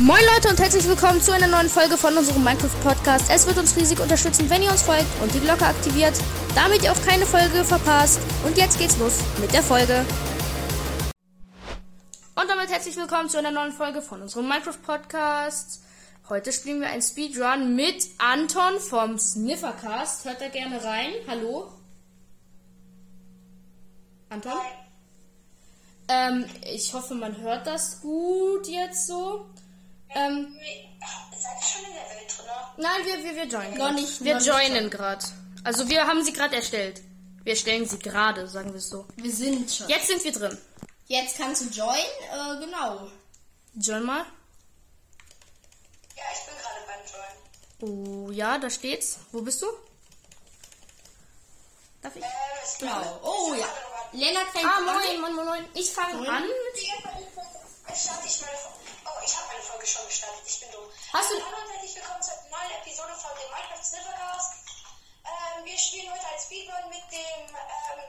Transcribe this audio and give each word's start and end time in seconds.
Moin 0.00 0.20
Leute 0.34 0.50
und 0.50 0.60
herzlich 0.60 0.86
willkommen 0.86 1.22
zu 1.22 1.32
einer 1.32 1.46
neuen 1.46 1.70
Folge 1.70 1.96
von 1.96 2.14
unserem 2.14 2.44
Minecraft 2.44 2.82
Podcast. 2.82 3.30
Es 3.30 3.46
wird 3.46 3.56
uns 3.56 3.74
riesig 3.76 3.98
unterstützen, 3.98 4.50
wenn 4.50 4.60
ihr 4.60 4.70
uns 4.70 4.82
folgt 4.82 5.06
und 5.22 5.32
die 5.32 5.40
Glocke 5.40 5.64
aktiviert, 5.64 6.12
damit 6.54 6.82
ihr 6.82 6.92
auch 6.92 7.02
keine 7.06 7.24
Folge 7.24 7.64
verpasst. 7.64 8.20
Und 8.44 8.58
jetzt 8.58 8.78
geht's 8.78 8.98
los 8.98 9.20
mit 9.40 9.54
der 9.54 9.62
Folge. 9.62 10.04
Und 12.34 12.46
damit 12.46 12.70
herzlich 12.70 12.94
willkommen 12.96 13.30
zu 13.30 13.38
einer 13.38 13.50
neuen 13.50 13.72
Folge 13.72 14.02
von 14.02 14.20
unserem 14.20 14.46
Minecraft 14.46 14.82
Podcast. 14.84 15.82
Heute 16.28 16.52
spielen 16.52 16.82
wir 16.82 16.90
ein 16.90 17.00
Speedrun 17.00 17.74
mit 17.74 18.06
Anton 18.18 18.78
vom 18.78 19.18
Sniffercast. 19.18 20.26
Hört 20.26 20.42
da 20.42 20.48
gerne 20.48 20.84
rein. 20.84 21.08
Hallo. 21.26 21.72
Anton? 24.28 24.52
Ähm, 26.08 26.44
ich 26.70 26.92
hoffe, 26.92 27.14
man 27.14 27.40
hört 27.40 27.66
das 27.66 28.02
gut 28.02 28.68
jetzt 28.68 29.06
so. 29.06 29.46
Ähm, 30.10 30.58
Seid 31.32 31.56
ihr 31.60 31.66
schon 31.66 31.84
in 31.84 31.94
der 31.94 32.02
Welt 32.16 32.34
drin? 32.36 32.46
ne? 32.46 32.82
nein, 32.82 33.04
wir, 33.04 33.24
wir, 33.24 33.36
wir 33.36 33.44
joinen. 33.46 33.78
Noch 33.78 33.92
nicht, 33.92 34.24
Wir 34.24 34.34
noch 34.36 34.44
joinen 34.46 34.90
gerade. 34.90 35.24
Also 35.64 35.88
wir 35.88 36.06
haben 36.06 36.22
sie 36.24 36.32
gerade 36.32 36.56
erstellt. 36.56 37.02
Wir 37.44 37.52
erstellen 37.52 37.86
sie 37.88 37.98
gerade, 37.98 38.48
sagen 38.48 38.70
wir 38.72 38.78
es 38.78 38.88
so. 38.88 39.06
Wir 39.16 39.32
sind 39.32 39.70
schon. 39.70 39.88
Jetzt 39.88 40.06
sind 40.08 40.24
wir 40.24 40.32
drin. 40.32 40.58
Jetzt 41.06 41.36
kannst 41.36 41.62
du 41.62 41.66
join, 41.66 41.94
äh, 41.96 42.58
genau. 42.64 43.08
Join 43.74 44.02
mal. 44.04 44.24
Ja, 46.16 46.22
ich 46.32 46.46
bin 46.46 46.54
gerade 46.56 46.80
beim 46.86 47.90
Join. 47.90 48.26
Oh 48.26 48.30
ja, 48.32 48.58
da 48.58 48.68
steht's. 48.70 49.18
Wo 49.32 49.42
bist 49.42 49.62
du? 49.62 49.66
Darf 52.02 52.16
ich? 52.16 52.22
Ähm, 52.22 52.28
es 52.64 52.78
Genau. 52.78 53.20
Oh 53.22 53.54
ja. 53.54 53.66
Lennart 54.12 54.48
fängt 54.52 54.64
Ah, 54.66 54.78
an. 54.78 54.84
moin, 54.86 55.20
moin, 55.20 55.34
moin, 55.34 55.46
moin. 55.46 55.64
Ich 55.74 55.90
fange 55.92 56.14
Moin. 56.16 56.28
an. 56.28 56.44
Ich 56.74 58.00
starte 58.02 58.26
ich 58.26 58.36
Folge. 58.38 58.52
Oh, 58.64 58.75
ich 59.86 59.92
schon 59.92 60.06
gestartet. 60.06 60.42
Ich 60.46 60.60
bin 60.60 60.70
dumm. 60.72 60.84
Hast 61.12 61.30
du- 61.30 61.34
Hallo 61.38 61.56
und 61.62 61.70
herzlich 61.72 61.94
willkommen 61.96 62.22
zur 62.22 62.34
neuen 62.50 62.70
Episode 62.82 63.14
von 63.14 63.30
dem 63.38 63.50
Minecraft 63.54 63.84
Sniffercast. 63.84 64.50
Ähm, 65.24 65.64
wir 65.64 65.78
spielen 65.78 66.10
heute 66.12 66.26
ein 66.26 66.40
Speedrun 66.42 66.88
mit 66.90 67.06
dem 67.14 67.54
ähm, 67.54 68.00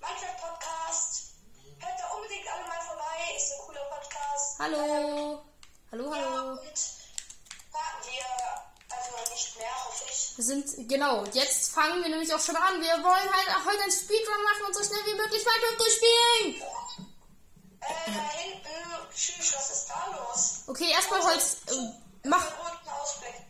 Minecraft 0.00 0.38
Podcast. 0.40 1.36
Hört 1.80 2.00
da 2.00 2.06
unbedingt 2.16 2.46
alle 2.48 2.64
mal 2.66 2.80
vorbei. 2.88 3.36
Ist 3.36 3.52
ein 3.52 3.60
cooler 3.66 3.84
Podcast. 3.92 4.58
Hallo. 4.58 5.44
Hallo, 5.92 6.14
Ja, 6.14 6.24
hallo. 6.24 6.50
und 6.52 6.78
warten 7.72 8.00
wir 8.08 8.26
also 8.96 9.32
nicht 9.32 9.56
mehr, 9.58 9.84
hoffe 9.84 10.04
ich. 10.10 10.32
Wir 10.36 10.44
sind, 10.44 10.88
genau, 10.88 11.24
jetzt 11.36 11.72
fangen 11.72 12.02
wir 12.02 12.08
nämlich 12.08 12.32
auch 12.34 12.40
schon 12.40 12.56
an. 12.56 12.80
Wir 12.80 12.96
wollen 13.04 13.28
halt 13.36 13.48
auch 13.56 13.64
heute 13.68 13.82
ein 13.84 13.92
Speedrun 13.92 14.42
machen 14.42 14.64
und 14.66 14.74
so 14.74 14.82
schnell 14.84 15.04
wie 15.04 15.14
möglich 15.20 15.44
Minecraft 15.44 15.76
durchspielen. 15.78 16.64
Hinten. 16.64 16.95
Tschüss, 19.16 19.54
was 19.54 19.70
ist 19.70 19.86
da 19.88 20.14
los? 20.14 20.62
Okay, 20.66 20.90
erstmal 20.92 21.22
Holz. 21.22 21.56
Äh, 21.68 22.28
mach, 22.28 22.46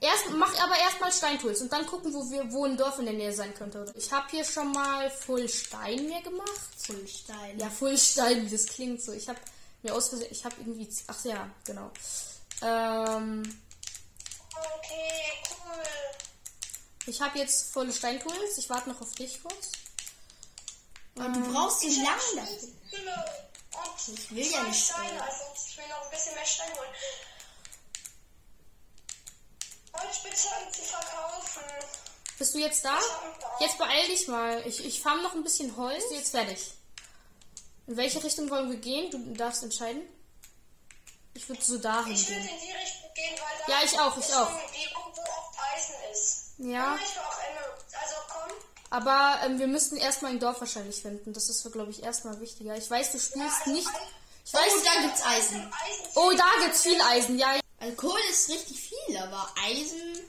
erst, 0.00 0.30
mach 0.30 0.56
aber 0.60 0.78
erstmal 0.78 1.12
Steintools 1.12 1.60
und 1.60 1.72
dann 1.72 1.86
gucken, 1.86 2.14
wo 2.14 2.30
wir, 2.30 2.52
wo 2.52 2.64
ein 2.64 2.76
Dorf 2.76 2.98
in 3.00 3.06
der 3.06 3.14
Nähe 3.14 3.32
sein 3.32 3.52
könnte. 3.54 3.92
Ich 3.96 4.12
habe 4.12 4.28
hier 4.30 4.44
schon 4.44 4.70
mal 4.70 5.10
Full 5.10 5.48
Stein 5.48 6.06
mir 6.06 6.22
gemacht. 6.22 6.46
Fullstein. 6.78 7.58
Ja, 7.58 7.68
Full 7.68 7.98
Stein, 7.98 8.46
wie 8.46 8.50
das 8.50 8.66
klingt 8.66 9.02
so. 9.02 9.12
Ich 9.12 9.28
habe 9.28 9.40
mir 9.82 9.92
aus 9.92 10.08
Versehen, 10.08 10.28
ich 10.30 10.44
habe 10.44 10.54
irgendwie, 10.58 10.88
ach 11.08 11.24
ja, 11.24 11.50
genau. 11.64 11.90
Ähm, 12.62 13.42
Okay, 14.78 15.22
cool. 15.50 15.82
ich 17.06 17.20
habe 17.20 17.38
jetzt 17.38 17.72
volle 17.72 17.92
Steintools. 17.92 18.56
Ich 18.58 18.70
warte 18.70 18.88
noch 18.88 19.00
auf 19.00 19.14
dich 19.14 19.42
kurz. 19.42 19.72
Aber 21.18 21.28
du 21.28 21.52
brauchst 21.52 21.80
so 21.80 21.88
lange. 21.88 22.48
Genau. 22.90 23.24
Ich 24.14 24.30
will 24.30 24.50
ja 24.50 24.62
nicht 24.62 24.84
Steine, 24.84 25.22
also 25.22 25.42
ich 25.68 25.76
will 25.76 25.88
noch 25.88 26.04
ein 26.04 26.10
bisschen 26.10 26.34
mehr 26.34 26.44
Steine 26.46 26.74
holen. 26.76 26.88
Holzspitzhacken 29.94 30.72
zu 30.72 30.82
verkaufen. 30.82 31.62
Bist 32.38 32.54
du 32.54 32.58
jetzt 32.58 32.84
da? 32.84 32.98
Jetzt 33.60 33.78
beeil 33.78 34.06
dich 34.08 34.28
mal. 34.28 34.62
Ich, 34.66 34.84
ich 34.84 35.00
farm 35.00 35.22
noch 35.22 35.34
ein 35.34 35.42
bisschen 35.42 35.76
Holz. 35.76 35.96
Bist 35.96 36.10
du 36.10 36.14
jetzt 36.16 36.30
fertig? 36.32 36.70
In 37.86 37.96
welche 37.96 38.22
Richtung 38.22 38.50
wollen 38.50 38.70
wir 38.70 38.78
gehen? 38.78 39.10
Du 39.10 39.18
darfst 39.34 39.62
entscheiden. 39.62 40.02
Ich 41.34 41.48
würde 41.48 41.62
so 41.62 41.78
dahin 41.78 42.12
Ich 42.12 42.28
würde 42.28 42.40
gehen. 42.42 42.48
in 42.50 42.60
die 42.60 42.72
Richtung 42.72 43.14
gehen, 43.14 43.34
weil 43.38 43.66
da 43.66 43.72
Ja, 43.72 43.84
ich 43.84 43.98
auch, 43.98 44.16
ich 44.18 44.24
ist 44.24 44.34
auch. 44.34 44.48
Biom, 44.50 45.02
wo 45.14 45.20
oft 45.22 45.58
Eisen 45.74 45.94
ist. 46.12 46.42
Ja. 46.58 46.96
Manchmal 46.96 46.98
auch 46.98 46.98
Emerald. 46.98 47.25
Aber 48.90 49.38
ähm, 49.44 49.58
wir 49.58 49.66
müssten 49.66 49.96
erstmal 49.96 50.32
ein 50.32 50.38
Dorf 50.38 50.60
wahrscheinlich 50.60 51.02
finden. 51.02 51.32
Das 51.32 51.48
ist, 51.48 51.70
glaube 51.72 51.90
ich, 51.90 52.02
erstmal 52.02 52.40
wichtiger. 52.40 52.76
Ich 52.76 52.90
weiß, 52.90 53.12
du 53.12 53.18
spielst 53.18 53.56
also 53.60 53.70
nicht. 53.72 53.88
Ich 54.44 54.52
weiß. 54.54 54.62
Oh, 54.62 54.80
da 54.84 55.02
gibt's 55.02 55.22
Eisen. 55.26 55.56
Eisen 55.56 56.10
Oh, 56.14 56.32
da 56.36 56.64
gibt's 56.64 56.82
viel 56.82 57.00
Eisen. 57.00 57.38
Ja, 57.38 57.58
Also 57.80 57.96
Kohle 57.96 58.20
ist 58.30 58.48
richtig 58.48 58.80
viel, 58.80 59.16
aber 59.16 59.48
Eisen 59.66 60.20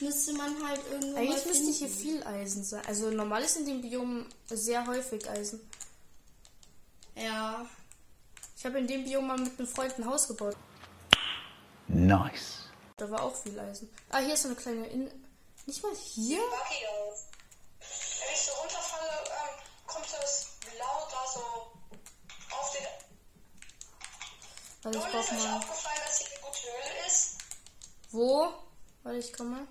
müsste 0.00 0.32
man 0.34 0.68
halt 0.68 0.80
irgendwo 0.90 1.16
eigentlich 1.16 1.30
mal 1.30 1.46
müsste 1.46 1.52
finden. 1.54 1.72
hier 1.72 1.88
viel 1.88 2.22
Eisen 2.24 2.64
sein. 2.64 2.82
Also 2.86 3.10
normal 3.10 3.42
ist 3.42 3.56
in 3.56 3.64
dem 3.66 3.80
Biom 3.80 4.26
sehr 4.50 4.86
häufig 4.86 5.28
Eisen. 5.30 5.60
Ja. 7.14 7.64
Ich 8.56 8.64
habe 8.66 8.78
in 8.78 8.86
dem 8.86 9.04
Biom 9.04 9.26
mal 9.26 9.38
mit 9.38 9.58
einem 9.58 9.66
Freund 9.68 9.98
ein 9.98 10.06
Haus 10.06 10.28
gebaut. 10.28 10.56
Nice. 11.88 12.58
Da 12.96 13.10
war 13.10 13.22
auch 13.22 13.34
viel 13.34 13.58
Eisen. 13.58 13.90
Ah, 14.10 14.18
hier 14.18 14.34
ist 14.34 14.42
so 14.42 14.48
eine 14.48 14.56
kleine 14.56 14.86
In 14.88 15.10
Nicht 15.66 15.82
mal 15.82 15.92
hier? 15.94 16.38
Aus. 16.40 17.24
Wenn 18.32 18.38
ich 18.38 18.46
so 18.46 18.52
runterfalle, 18.62 19.24
ähm, 19.26 19.54
kommt 19.86 20.06
das 20.10 20.46
Blau 20.60 21.06
da 21.10 21.32
so 21.34 21.40
auf 22.56 22.72
den. 22.72 22.86
Warte, 24.82 24.98
ich 24.98 25.04
Und 25.04 25.10
ist 25.10 25.28
brauch 25.28 25.36
euch 25.36 25.44
mal. 25.44 25.56
aufgefallen, 25.58 26.00
dass 26.06 26.18
hier 26.18 26.28
eine 26.30 26.38
gute 26.40 26.62
Höhle 26.62 27.06
ist? 27.06 27.36
Wo? 28.10 28.52
Warte, 29.02 29.18
ich 29.18 29.32
komme. 29.34 29.66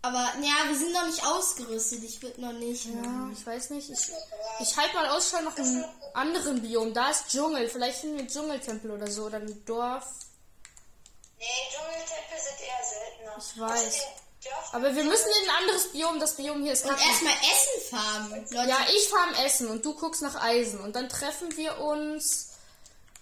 Aber, 0.00 0.32
ja, 0.40 0.66
wir 0.66 0.78
sind 0.78 0.94
noch 0.94 1.04
nicht 1.04 1.26
ausgerüstet. 1.26 2.04
Ich 2.04 2.22
würde 2.22 2.40
noch 2.40 2.52
nicht. 2.52 2.86
Ja, 2.86 3.28
ich 3.32 3.46
weiß 3.46 3.68
nicht. 3.70 3.90
Ich, 3.90 4.10
ich 4.60 4.76
halte 4.78 4.94
mal 4.94 5.10
Ausschau 5.10 5.42
nach 5.42 5.56
einem 5.58 5.84
anderen 6.14 6.62
Biom. 6.62 6.94
Da 6.94 7.10
ist 7.10 7.28
Dschungel. 7.28 7.68
Vielleicht 7.68 7.98
finden 7.98 8.14
wir 8.16 8.20
einen 8.20 8.30
Dschungeltempel 8.30 8.92
oder 8.92 9.10
so. 9.10 9.26
Oder 9.26 9.40
ein 9.40 9.64
Dorf. 9.66 10.06
Nee, 11.36 11.44
Dschungeltempel 11.70 12.38
sind 12.38 12.60
eher 12.66 12.82
seltener. 12.82 13.36
Ich 13.38 13.60
weiß. 13.60 13.94
Außerdem 13.98 14.25
Aber 14.72 14.94
wir 14.94 15.04
müssen 15.04 15.28
in 15.42 15.48
ein 15.50 15.56
anderes 15.56 15.92
Biom. 15.92 16.20
Das 16.20 16.34
Biom 16.36 16.62
hier 16.62 16.72
ist 16.72 16.84
Und 16.84 16.90
erstmal 16.92 17.32
Essen 17.34 17.88
farmen. 17.90 18.46
Leute, 18.50 18.68
Ja, 18.68 18.78
ich 18.94 19.08
farm 19.08 19.34
Essen 19.44 19.68
und 19.68 19.84
du 19.84 19.94
guckst 19.94 20.22
nach 20.22 20.34
Eisen. 20.42 20.80
Und 20.80 20.94
dann 20.96 21.08
treffen 21.08 21.56
wir 21.56 21.78
uns. 21.78 22.48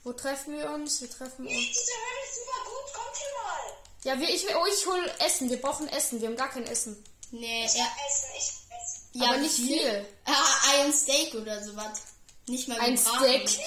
Wo 0.03 0.13
treffen 0.13 0.57
wir 0.59 0.71
uns? 0.71 1.01
Wir 1.01 1.11
treffen 1.11 1.47
uns. 1.47 1.55
Diese 1.57 1.93
Höhle 1.93 2.25
ist 2.25 2.35
super 2.37 2.65
gut, 2.65 2.93
kommt 2.95 3.17
hier 3.17 3.43
mal. 3.43 3.73
Ja, 4.05 4.21
wir, 4.21 4.29
ich, 4.35 4.47
oh, 4.57 4.67
ich 4.67 4.87
hol 4.87 5.13
Essen. 5.21 5.49
Wir 5.51 5.61
brauchen 5.61 5.89
Essen. 5.89 6.21
Wir 6.21 6.29
haben 6.29 6.37
gar 6.37 6.51
kein 6.51 6.67
Essen. 6.67 7.03
nee, 7.31 7.65
Ich 7.65 7.75
ja. 7.75 7.85
essen, 8.07 8.29
ich 8.37 8.43
esse. 8.43 9.01
ja, 9.13 9.29
Aber 9.29 9.37
nicht 9.39 9.55
viel. 9.55 10.07
Ah, 10.27 10.81
ein 10.81 10.93
Steak 10.93 11.35
oder 11.35 11.63
sowas. 11.63 12.01
Nicht 12.47 12.69
mal 12.69 12.79
Ein. 12.81 12.99
Steak. 12.99 13.45
Ich, 13.45 13.59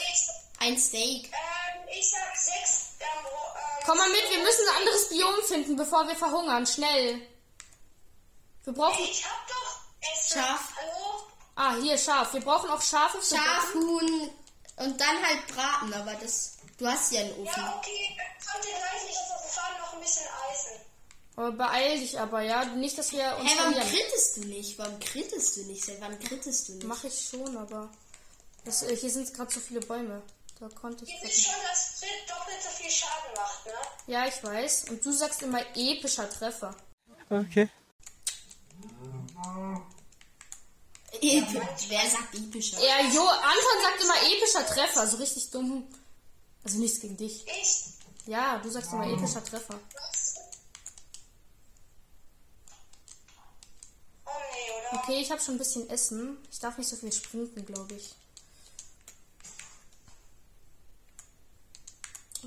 Ein 0.60 0.78
Steak. 0.78 1.26
ähm, 1.26 1.88
ich 1.98 2.12
sag 2.12 2.36
sechs. 2.38 2.84
Ähm, 3.00 3.08
Komm 3.86 3.98
mal 3.98 4.10
mit, 4.10 4.30
wir 4.30 4.40
müssen 4.40 4.68
ein 4.70 4.76
anderes 4.78 5.10
Biom 5.10 5.36
finden, 5.48 5.76
bevor 5.78 6.08
wir 6.08 6.16
verhungern. 6.16 6.68
Schnell. 6.68 7.22
Wir 8.68 8.74
brauchen. 8.74 9.02
Ich 9.02 9.24
hab 9.24 9.48
doch 9.48 9.80
Essen. 10.14 10.40
Scharf. 10.40 10.74
Hallo? 10.78 11.24
Ah, 11.56 11.76
hier 11.82 11.98
Schaf. 11.98 12.34
Wir 12.34 12.42
brauchen 12.42 12.70
auch 12.70 12.82
Schafe 12.82 13.22
für 13.22 13.36
Schaf, 13.38 13.74
Huhn 13.74 14.30
und 14.76 15.00
dann 15.00 15.26
halt 15.26 15.48
braten, 15.48 15.94
aber 15.94 16.14
das. 16.16 16.58
Du 16.78 16.86
hast 16.86 17.14
ja 17.14 17.22
einen 17.22 17.32
Ofen. 17.40 17.46
Ja, 17.64 17.78
okay. 17.78 18.18
Gleich 18.44 19.08
nicht 19.08 19.18
auf 19.18 19.42
den 19.42 19.52
Faden 19.52 19.78
noch 19.80 19.94
ein 19.94 20.02
bisschen 20.02 20.26
Eisen? 20.50 20.82
Aber 21.38 21.52
beeil 21.54 21.98
dich 21.98 22.20
aber, 22.20 22.42
ja. 22.42 22.66
Nicht, 22.66 22.98
dass 22.98 23.14
wir 23.14 23.38
uns 23.40 23.50
Hey, 23.50 23.58
warum 23.58 23.74
verlieren. 23.74 23.96
krittest 23.96 24.36
du 24.38 24.42
nicht? 24.42 24.78
Warum 24.78 25.00
krittest 25.00 25.56
du 25.56 25.62
nicht? 25.64 26.02
Wann 26.02 26.20
krittest 26.20 26.68
du 26.68 26.74
nicht? 26.74 26.88
Mach 26.88 27.04
ich 27.06 27.30
schon, 27.30 27.56
aber. 27.56 27.90
Das, 28.66 28.84
äh, 28.84 28.98
hier 28.98 29.10
sind 29.10 29.34
gerade 29.34 29.50
so 29.54 29.62
viele 29.62 29.80
Bäume. 29.80 30.22
Da 30.60 30.68
konnte 30.70 31.06
ich. 31.06 31.10
Ihr 31.12 31.16
grad 31.20 31.30
wisst 31.30 31.38
nicht. 31.38 31.48
schon, 31.48 31.62
dass 31.70 32.00
Bild 32.02 32.30
doppelt 32.30 32.62
so 32.62 32.70
viel 32.70 32.92
Schaden 32.92 33.34
macht, 33.34 33.66
ne? 33.66 33.72
Ja, 34.08 34.26
ich 34.28 34.44
weiß. 34.44 34.90
Und 34.90 35.06
du 35.06 35.12
sagst 35.14 35.42
immer 35.42 35.62
epischer 35.74 36.30
Treffer. 36.30 36.76
Okay. 37.30 37.70
Wer 41.22 42.10
sagt 42.10 42.36
epischer? 42.36 42.78
Ja, 42.84 43.02
Jo, 43.12 43.22
Anton 43.22 43.82
sagt 43.82 44.04
immer 44.04 44.34
epischer 44.34 44.66
Treffer. 44.66 45.08
So 45.08 45.18
richtig 45.18 45.50
dumm. 45.52 45.88
Also 46.64 46.80
nichts 46.80 47.00
gegen 47.00 47.18
dich. 47.18 47.46
Ich. 47.48 47.84
Ja, 48.28 48.58
du 48.60 48.70
sagst 48.70 48.92
immer 48.92 49.08
epischer 49.08 49.44
Treffer. 49.44 49.80
Oh? 54.26 54.30
Okay, 54.98 55.22
ich 55.22 55.32
habe 55.32 55.42
schon 55.42 55.56
ein 55.56 55.60
bisschen 55.60 55.90
Essen. 55.90 56.38
Ich 56.52 56.60
darf 56.60 56.78
nicht 56.78 56.90
so 56.90 56.96
viel 56.98 57.12
sprinten, 57.12 57.66
glaube 57.66 57.96
ich. 57.96 58.14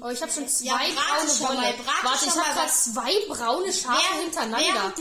Oh, 0.01 0.09
ich 0.09 0.23
habe 0.23 0.33
schon 0.33 0.49
zwei 0.49 0.89
Ja, 0.89 0.95
braune 0.95 1.41
Wolle. 1.41 1.75
Warte, 2.03 2.27
ich 2.27 2.37
habe 2.37 2.55
gerade 2.55 2.73
zwei 2.73 3.27
braune 3.29 3.73
Schafe 3.73 4.19
hintereinander. 4.23 4.95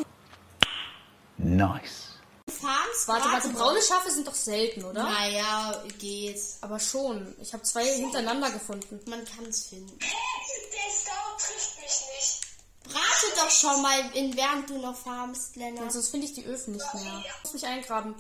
Nice. 1.56 2.10
farmst, 2.48 3.08
Warte, 3.08 3.26
warte, 3.30 3.50
brate 3.50 3.58
braune 3.58 3.82
Schafe 3.82 4.12
sind 4.12 4.28
doch 4.28 4.36
selten, 4.36 4.84
oder? 4.84 5.04
Naja, 5.04 5.84
geht. 5.98 6.40
Aber 6.62 6.80
schon. 6.80 7.36
Ich 7.42 7.54
habe 7.54 7.64
zwei 7.64 7.86
hintereinander 7.86 8.52
gefunden. 8.52 9.00
Man 9.08 9.26
kann 9.26 9.46
es 9.46 9.66
finden. 9.66 9.98
Der 10.00 10.94
Scout 10.94 11.38
trifft 11.38 11.78
mich 11.78 12.02
nicht. 12.16 13.36
doch 13.36 13.50
schon 13.50 13.82
mal, 13.82 14.00
in, 14.16 14.36
während 14.36 14.70
du 14.70 14.78
noch 14.78 14.96
farmst, 14.96 15.56
Lennart. 15.56 15.86
Und 15.86 15.92
sonst 15.92 16.10
finde 16.10 16.28
ich 16.28 16.34
die 16.34 16.46
Öfen 16.46 16.74
nicht 16.74 16.94
mehr. 16.94 17.24
Ich 17.26 17.44
muss 17.44 17.54
mich 17.54 17.66
eingraben. 17.66 18.16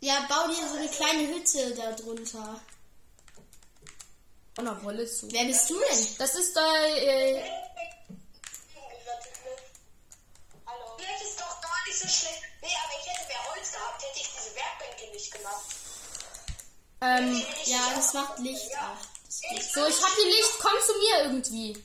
Ja, 0.00 0.24
bau 0.28 0.46
dir 0.46 0.68
so 0.68 0.76
eine 0.76 0.88
kleine 0.88 1.28
Hütte 1.28 1.74
da 1.74 1.92
drunter. 1.92 2.60
Und 4.58 4.68
eine 4.68 4.84
Wolle 4.84 5.06
zu. 5.06 5.30
Wer 5.30 5.44
bist 5.44 5.70
du 5.70 5.74
denn? 5.74 6.06
Das 6.18 6.34
ist 6.34 6.54
da, 6.56 6.84
äh, 6.86 7.42
gemacht. 15.38 15.64
ähm, 17.00 17.42
Ja, 17.64 17.80
das 17.94 18.12
macht 18.14 18.38
Licht. 18.40 18.70
Das 19.26 19.40
geht. 19.40 19.62
so, 19.72 19.86
ich 19.86 20.02
hab 20.02 20.14
hier 20.14 20.26
Licht. 20.26 20.52
Komm 20.60 20.72
zu 20.84 20.92
mir 20.98 21.24
irgendwie. 21.24 21.84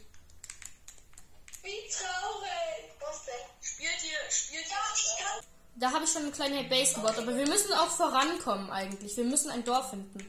Wie 1.62 1.90
traurig. 1.90 2.94
Was 3.00 3.26
denn? 3.26 3.34
Spielt 3.62 4.04
ihr, 4.04 4.32
spielt 4.32 4.66
ja, 4.70 4.78
ich 4.96 5.24
kann. 5.24 5.44
Da 5.76 5.92
habe 5.92 6.04
ich 6.06 6.12
schon 6.12 6.22
eine 6.24 6.32
kleine 6.32 6.64
Base 6.66 6.94
gebaut, 6.94 7.18
aber 7.18 7.36
wir 7.36 7.48
müssen 7.48 7.74
auch 7.74 7.90
vorankommen 7.90 8.70
eigentlich. 8.70 9.18
Wir 9.18 9.24
müssen 9.26 9.50
ein 9.50 9.64
Dorf 9.64 9.90
finden. 9.90 10.20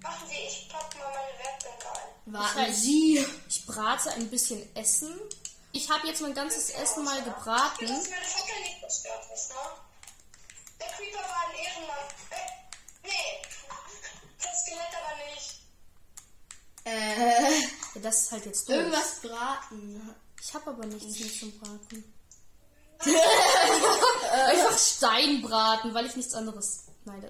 Machen 0.00 0.28
wir, 0.28 0.38
ich 0.38 0.68
pack 0.68 0.94
mal 0.98 1.08
meine 1.10 1.38
Werkbänke 1.38 1.88
ein. 2.26 2.32
Warten 2.32 2.74
Sie. 2.74 3.26
Ich 3.48 3.66
brate 3.66 4.10
ein 4.12 4.28
bisschen 4.30 4.74
Essen. 4.76 5.18
Ich 5.72 5.90
habe 5.90 6.06
jetzt 6.06 6.20
mein 6.20 6.34
ganzes 6.34 6.70
Essen 6.70 7.04
mal 7.04 7.22
gebraten. 7.22 7.86
meine 7.86 8.04
Fackel 8.04 8.60
nicht 8.62 8.80
zerstört 8.80 9.28
ne? 9.30 9.36
Äh, 16.92 17.60
Ja, 17.94 18.00
das 18.02 18.22
ist 18.22 18.32
halt 18.32 18.46
jetzt 18.46 18.68
durch. 18.68 18.78
irgendwas 18.78 19.20
braten. 19.20 20.14
Ich 20.40 20.54
habe 20.54 20.70
aber 20.70 20.86
nichts 20.86 21.18
mehr 21.20 21.32
zum 21.40 21.58
Braten. 21.58 22.14
Einfach 24.32 24.78
Stein 24.78 25.42
braten, 25.42 25.92
weil 25.94 26.06
ich 26.06 26.16
nichts 26.16 26.34
anderes 26.34 26.84
neide. 27.04 27.28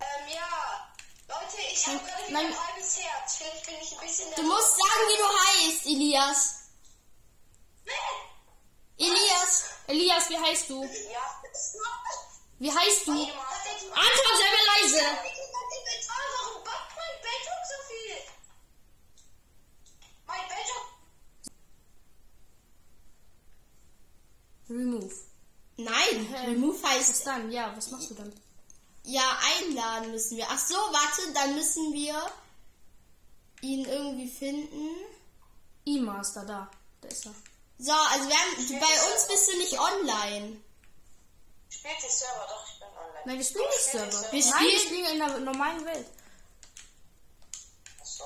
Ähm, 0.00 0.34
ja. 0.34 0.92
Leute, 1.28 1.56
ich 1.72 1.86
habe 1.86 1.98
gerade 1.98 2.28
wieder 2.28 2.32
nein. 2.42 2.46
ein 2.46 2.66
halbes 2.68 2.98
Herz. 2.98 3.36
Vielleicht 3.36 3.66
bin 3.66 3.74
ich 3.82 3.92
ein 3.92 4.06
bisschen 4.06 4.34
Du 4.34 4.42
musst 4.42 4.76
sagen, 4.76 5.04
wie 5.08 5.18
du 5.18 5.28
heißt, 5.74 5.86
Elias. 5.86 6.54
Elias. 8.98 9.64
Elias, 9.86 10.28
wie 10.30 10.38
heißt 10.38 10.70
du? 10.70 10.84
Ja. 10.84 11.40
Wie 12.58 12.70
heißt 12.70 13.06
du? 13.06 13.12
Anton, 13.12 13.30
sei 14.36 14.50
mal 14.50 14.66
leise! 14.82 15.00
Warum 15.02 16.62
backt 16.64 16.92
mein 16.96 17.16
Bedrock 17.22 17.64
so 17.66 17.78
viel? 17.88 18.16
Bedrock. 20.48 20.88
Remove. 24.68 25.14
Nein, 25.76 26.34
Remove 26.46 26.82
heißt 26.86 27.08
Was 27.10 27.22
dann? 27.24 27.50
Ja, 27.50 27.74
was 27.76 27.90
machst 27.90 28.10
du 28.10 28.14
dann? 28.14 28.32
ja 29.04 29.22
einladen 29.56 30.10
müssen 30.12 30.36
wir. 30.36 30.46
Ach 30.48 30.58
so, 30.58 30.74
warte, 30.74 31.32
dann 31.32 31.54
müssen 31.54 31.92
wir 31.94 32.14
ihn 33.62 33.84
irgendwie 33.86 34.28
finden. 34.28 34.90
E-Master, 35.86 36.44
da. 36.44 36.70
Da 37.00 37.08
ist 37.08 37.24
er. 37.26 37.34
So, 37.78 37.92
also 37.92 38.28
wir 38.28 38.36
haben, 38.36 38.56
bei 38.80 39.12
uns 39.14 39.26
bist 39.26 39.48
du 39.50 39.56
nicht 39.56 39.78
online. 39.80 40.58
Spielt 41.70 41.94
die 42.02 42.10
Server 42.12 42.46
doch, 42.48 42.66
ich 42.70 42.78
bin 42.78 42.88
online. 42.88 43.22
Nein, 43.24 43.38
wir 43.38 43.44
spielen 43.44 43.68
nicht 43.68 43.80
Server. 43.80 44.32
Wir 44.32 44.44
Nein, 44.44 44.62
wir 44.62 44.78
spielen- 44.78 44.80
spielen 44.86 45.12
in 45.12 45.18
der 45.18 45.38
normalen 45.40 45.84
Welt. 45.86 46.06
Achso. 48.00 48.24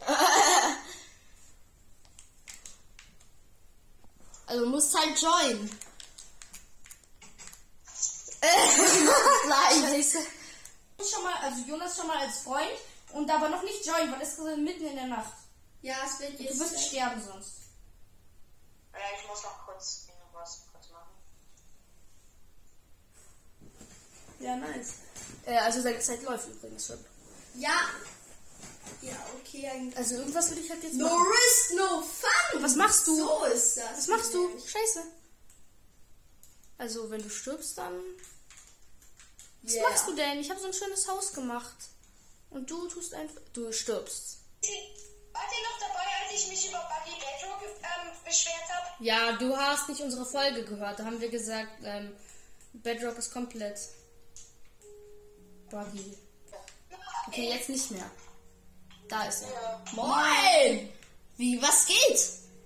Also 4.54 4.66
musst 4.66 4.96
halt 4.96 5.20
joinen. 5.20 5.68
Nein. 9.48 9.82
Scheiße. 9.82 10.18
Schon 11.10 11.24
mal, 11.24 11.34
also 11.42 11.60
Jonas 11.66 11.96
schon 11.96 12.06
mal 12.06 12.18
als 12.18 12.38
Freund 12.38 12.70
und 13.14 13.28
aber 13.28 13.48
noch 13.48 13.64
nicht 13.64 13.84
join, 13.84 14.12
weil 14.12 14.22
es 14.22 14.38
ist 14.38 14.56
mitten 14.58 14.86
in 14.86 14.94
der 14.94 15.08
Nacht. 15.08 15.32
Ja, 15.82 15.96
es 16.06 16.20
wird 16.20 16.38
Du 16.38 16.44
wirst 16.44 16.86
sterben 16.86 17.20
sonst. 17.20 17.54
Ja, 18.92 19.00
ich 19.18 19.26
muss 19.26 19.42
noch 19.42 19.66
kurz 19.66 20.06
irgendwas 20.06 20.62
kurz 20.72 20.88
machen. 20.90 21.10
Ja, 24.38 24.54
nice. 24.54 24.94
Äh, 25.46 25.58
also 25.58 25.82
seine 25.82 25.98
Zeit 25.98 26.22
läuft 26.22 26.46
übrigens 26.48 26.86
schon. 26.86 27.04
Ja. 27.54 27.76
Ja, 29.04 29.26
okay. 29.40 29.68
eigentlich. 29.68 29.96
Also 29.96 30.16
irgendwas 30.16 30.48
würde 30.50 30.60
ich 30.62 30.70
halt 30.70 30.82
jetzt 30.82 30.94
No 30.94 31.08
machen. 31.08 31.26
risk, 31.32 31.74
no 31.74 32.02
fun. 32.02 32.62
Was 32.62 32.76
machst 32.76 33.06
du? 33.06 33.16
So 33.16 33.44
ist 33.44 33.76
das. 33.76 33.98
Was 33.98 34.06
machst 34.08 34.34
du? 34.34 34.48
Scheiße. 34.58 35.02
Also 36.78 37.10
wenn 37.10 37.22
du 37.22 37.28
stirbst, 37.30 37.78
dann... 37.78 37.94
Was 39.62 39.72
Yeah. 39.74 39.88
machst 39.88 40.06
du 40.08 40.14
denn? 40.14 40.38
Ich 40.40 40.50
habe 40.50 40.60
so 40.60 40.66
ein 40.66 40.72
schönes 40.74 41.08
Haus 41.08 41.32
gemacht. 41.32 41.76
Und 42.50 42.70
du 42.70 42.86
tust 42.88 43.14
einfach... 43.14 43.40
Du 43.52 43.72
stirbst. 43.72 44.38
Wart 45.32 45.44
ihr 45.50 45.62
noch 45.68 45.80
dabei, 45.80 46.04
als 46.22 46.40
ich 46.40 46.48
mich 46.48 46.68
über 46.68 46.78
Buggy 46.78 47.16
Bedrock 47.16 47.62
ähm, 47.62 48.12
beschwert 48.24 48.68
habe? 48.68 49.04
Ja, 49.04 49.32
du 49.32 49.56
hast 49.56 49.88
nicht 49.88 50.00
unsere 50.00 50.24
Folge 50.26 50.64
gehört. 50.64 50.98
Da 50.98 51.04
haben 51.04 51.20
wir 51.20 51.28
gesagt, 51.30 51.72
ähm, 51.82 52.14
Bedrock 52.74 53.18
ist 53.18 53.32
komplett 53.32 53.78
buggy. 55.70 56.16
Okay, 57.28 57.48
jetzt 57.48 57.68
nicht 57.68 57.90
mehr. 57.90 58.08
Da 59.14 59.24
ist 59.28 59.42
er. 59.42 59.80
Moin. 59.92 60.92
Wie, 61.36 61.60
was 61.62 61.86
geht? 61.86 62.18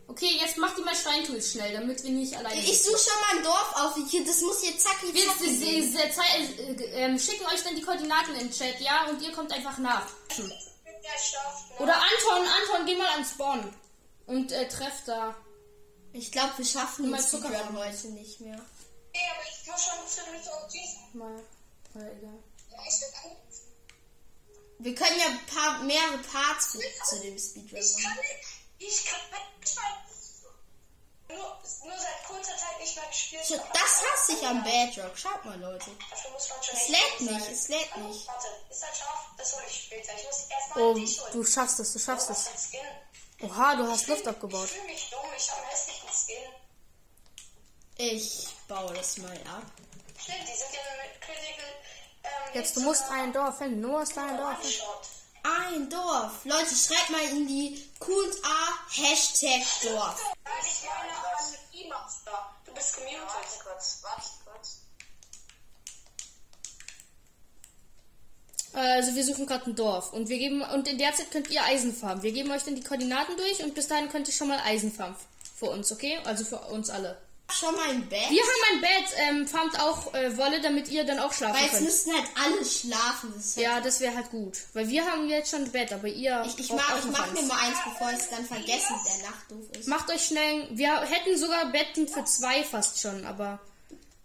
Okay, 0.06 0.38
jetzt 0.40 0.56
mach 0.56 0.74
die 0.74 0.80
mal 0.82 0.96
Steintools 0.96 1.52
schnell, 1.52 1.74
damit 1.74 2.02
wir 2.02 2.10
nicht 2.10 2.34
alleine 2.34 2.58
Ich 2.58 2.82
suche 2.82 2.96
schon 2.98 3.20
mal 3.20 3.36
ein 3.36 3.44
Dorf 3.44 3.72
auf. 3.76 3.96
Ich, 3.98 4.24
das 4.24 4.40
muss 4.40 4.64
jetzt 4.64 4.80
zackig 4.82 5.12
Wir 5.12 5.26
zackig 5.26 5.58
sie- 5.58 5.64
gehen. 5.64 5.82
sie- 5.92 5.98
zei- 5.98 6.62
äh, 6.62 7.04
ähm, 7.04 7.18
schicken 7.18 7.44
euch 7.46 7.62
dann 7.62 7.76
die 7.76 7.82
Koordinaten 7.82 8.32
in 8.36 8.48
den 8.48 8.50
Chat, 8.50 8.80
ja? 8.80 9.06
Und 9.08 9.20
ihr 9.20 9.32
kommt 9.32 9.52
einfach 9.52 9.76
nach. 9.78 10.06
Hm. 10.36 10.50
Schafft, 11.20 11.70
ne? 11.70 11.76
Oder 11.80 11.94
Anton, 11.96 12.46
Anton, 12.46 12.86
geh 12.86 12.94
mal 12.96 13.08
ans 13.08 13.30
Spawn. 13.30 13.74
Und 14.26 14.52
äh, 14.52 14.68
treff 14.68 15.02
da. 15.06 15.34
Ich 16.12 16.30
glaube, 16.32 16.52
wir 16.58 16.64
schaffen 16.64 17.10
Mal 17.10 17.20
Zucker 17.20 17.50
heute 17.74 18.08
nicht 18.08 18.40
mehr. 18.40 18.56
Nee, 18.56 19.18
aber 19.34 19.42
ich 19.48 19.66
muss 19.70 19.84
schon 19.84 20.06
ziemlich 20.06 20.48
auf 20.50 20.68
diesen. 20.68 21.18
Mal. 21.18 21.42
Mal 21.94 22.12
egal. 22.18 22.38
Ja, 22.70 22.78
ich 22.86 23.00
will. 23.00 23.36
Wir 24.80 24.94
können 24.94 25.18
ja 25.18 25.26
ein 25.26 25.46
paar, 25.46 25.82
mehrere 25.82 26.18
Parts 26.18 26.66
für, 26.72 26.78
zu 27.04 27.20
dem 27.20 27.38
Speedrun 27.38 27.78
Ich 27.80 27.94
kann 27.96 28.02
machen. 28.04 28.18
nicht. 28.20 28.48
Ich 28.90 29.04
kann 29.06 29.20
nicht 29.60 29.76
mal. 29.76 30.04
Nur, 31.30 31.58
nur 31.84 31.98
seit 31.98 32.24
kurzer 32.26 32.56
Zeit 32.56 32.80
nicht 32.80 32.96
mehr 32.96 33.06
gespielt. 33.06 33.44
So, 33.44 33.56
Das 33.56 34.02
hasse 34.02 34.32
ich 34.32 34.46
am 34.46 34.62
Bedrock. 34.64 35.18
Schaut 35.18 35.44
mal, 35.44 35.58
Leute. 35.60 35.90
Dafür 36.10 36.30
muss 36.30 36.48
man 36.48 36.62
schon 36.62 36.76
Es 36.76 36.88
lädt 36.88 37.20
nicht, 37.20 37.48
es 37.50 37.68
lädt 37.68 37.94
Hallo, 37.94 38.08
nicht. 38.08 38.26
Warte, 38.28 38.46
ist 38.70 38.82
das 38.82 38.98
scharf? 38.98 39.24
Das 39.36 39.54
hole 39.56 39.64
ich 39.68 39.82
später. 39.84 40.12
Ich 40.16 40.24
muss 40.24 40.46
erstmal 40.48 40.84
Oh, 40.84 40.94
dich 40.94 41.20
holen. 41.20 41.32
du 41.32 41.44
schaffst 41.44 41.80
es, 41.80 41.92
du 41.92 41.98
schaffst 41.98 42.30
es. 42.30 42.48
Oha, 43.42 43.76
du 43.76 43.86
hast 43.90 44.06
Luft 44.06 44.26
abgebaut. 44.26 44.64
Ich 44.66 44.70
fühle 44.72 44.84
mich 44.86 45.10
dumm, 45.10 45.20
ich 45.36 45.50
habe 45.50 45.60
einen 45.62 45.70
hässlichen 45.70 46.08
Skin. 46.08 46.52
Ich 47.96 48.46
baue 48.68 48.94
das 48.94 49.18
mal 49.18 49.32
ab. 49.32 49.62
Stimmt, 50.18 50.42
die 50.48 50.56
sind 50.56 50.72
ja 50.72 50.80
mit 51.04 51.20
Jetzt, 52.54 52.76
du 52.76 52.80
musst 52.80 53.04
ein 53.10 53.32
Dorf 53.32 53.58
finden. 53.58 53.80
Nur 53.80 54.02
ist 54.02 54.16
ein 54.16 54.36
Dorf. 54.36 54.58
Ein 55.42 55.88
Dorf. 55.88 56.44
Leute, 56.44 56.74
schreibt 56.74 57.10
mal 57.10 57.22
in 57.30 57.46
die 57.46 57.90
Q&A 57.98 59.02
Hashtag 59.02 59.62
Dorf. 59.82 60.22
Nein, 60.44 60.52
ich 60.62 60.88
meine 60.88 61.12
an 61.12 61.54
E-Master. 61.72 62.56
Du 62.64 62.72
bist 62.72 62.96
gemutet. 62.96 63.20
Warte 63.26 63.64
kurz, 63.64 64.00
warte 64.02 64.28
kurz. 64.44 64.78
Also 68.72 69.14
wir 69.14 69.24
suchen 69.24 69.46
gerade 69.46 69.70
ein 69.70 69.74
Dorf 69.74 70.12
und 70.12 70.28
wir 70.28 70.38
geben 70.38 70.62
und 70.62 70.86
in 70.86 70.98
der 70.98 71.14
Zeit 71.14 71.30
könnt 71.30 71.50
ihr 71.50 71.64
Eisen 71.64 71.94
farmen. 71.94 72.22
Wir 72.22 72.32
geben 72.32 72.50
euch 72.50 72.64
dann 72.64 72.76
die 72.76 72.84
Koordinaten 72.84 73.36
durch 73.36 73.62
und 73.62 73.74
bis 73.74 73.88
dahin 73.88 74.08
könnt 74.08 74.28
ihr 74.28 74.34
schon 74.34 74.48
mal 74.48 74.60
Eisen 74.60 74.92
farmen 74.92 75.16
für 75.56 75.70
uns, 75.70 75.90
okay? 75.90 76.18
Also 76.24 76.44
für 76.44 76.58
uns 76.58 76.90
alle. 76.90 77.16
Schon 77.50 77.74
mal 77.74 77.88
ein 77.88 78.06
Bett. 78.08 78.28
Wir 78.30 78.42
haben 78.42 78.74
ein 78.74 78.80
Bett, 78.82 79.10
ähm, 79.16 79.48
farmt 79.48 79.80
auch 79.80 80.12
äh, 80.14 80.36
Wolle, 80.36 80.60
damit 80.60 80.88
ihr 80.88 81.04
dann 81.04 81.18
auch 81.18 81.32
schlafen 81.32 81.54
Weil 81.56 81.64
es 81.64 81.70
könnt. 81.72 81.84
müssten 81.84 82.12
halt 82.12 82.26
alle 82.36 82.64
schlafen. 82.64 83.32
Das 83.34 83.44
ist 83.46 83.56
halt 83.56 83.66
Ja, 83.66 83.80
das 83.80 84.00
wäre 84.00 84.14
halt 84.14 84.30
gut, 84.30 84.58
weil 84.74 84.88
wir 84.88 85.04
haben 85.06 85.28
jetzt 85.28 85.50
schon 85.50 85.64
ein 85.64 85.72
Bett, 85.72 85.92
aber 85.92 86.08
ihr 86.08 86.44
Ich, 86.46 86.58
ich, 86.58 86.70
mach, 86.70 86.98
ich 86.98 87.04
mach 87.10 87.32
mir 87.32 87.42
mal 87.42 87.58
eins, 87.60 87.78
bevor 87.84 88.10
es 88.12 88.28
dann 88.28 88.44
vergesse, 88.44 88.88
der 89.06 89.30
Nacht 89.30 89.50
doof 89.50 89.64
ist. 89.78 89.88
Macht 89.88 90.10
euch 90.10 90.26
schnell. 90.26 90.68
Wir 90.72 91.00
hätten 91.00 91.38
sogar 91.38 91.66
Betten 91.72 92.06
für 92.06 92.24
zwei 92.26 92.62
fast 92.64 93.00
schon, 93.00 93.24
aber 93.24 93.58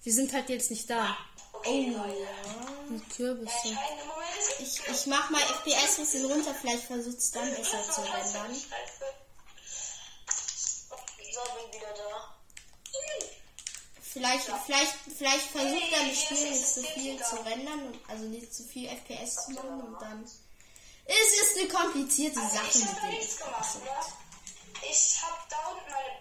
wir 0.03 0.13
sind 0.13 0.33
halt 0.33 0.49
jetzt 0.49 0.69
nicht 0.69 0.89
da. 0.89 1.15
Okay, 1.53 1.95
Oh, 1.97 2.89
Und 2.93 3.09
Kürbisse. 3.15 3.53
Einen 3.63 3.75
Moment. 4.05 4.59
Ich, 4.59 4.81
ich 4.85 5.05
mach 5.07 5.29
mal 5.29 5.39
FPS 5.41 5.97
ein 5.97 6.03
bisschen 6.03 6.25
runter, 6.29 6.53
vielleicht 6.59 6.83
versucht 6.83 7.17
es 7.17 7.31
dann 7.31 7.49
besser 7.55 7.81
zu 7.89 8.01
rendern. 8.01 8.53
So, 11.33 11.41
bin 11.55 11.79
wieder 11.79 11.93
da 11.95 12.35
vielleicht, 14.23 14.49
vielleicht, 14.65 14.93
vielleicht 15.17 15.47
versucht 15.47 15.91
er 15.91 16.07
das 16.07 16.21
Spiel 16.21 16.49
nicht 16.49 16.67
zu 16.67 16.83
viel 16.83 17.23
zu 17.23 17.35
rendern, 17.45 17.99
also 18.07 18.25
nicht 18.25 18.53
zu 18.53 18.63
viel 18.63 18.87
FPS 18.87 19.45
zu 19.45 19.51
machen 19.51 19.81
und 19.81 20.01
dann. 20.01 20.23
Es 21.05 21.41
ist 21.41 21.59
eine 21.59 21.67
komplizierte 21.67 22.39
also 22.39 22.55
Sache. 22.55 22.77
Ich 22.77 22.85
habe 22.85 23.07
nichts 23.07 23.37
gemacht, 23.37 23.75
ne? 23.75 23.89
Ich 24.89 25.21
habe 25.21 25.41
da 25.49 25.57
unten 25.71 25.91
meine 25.91 26.19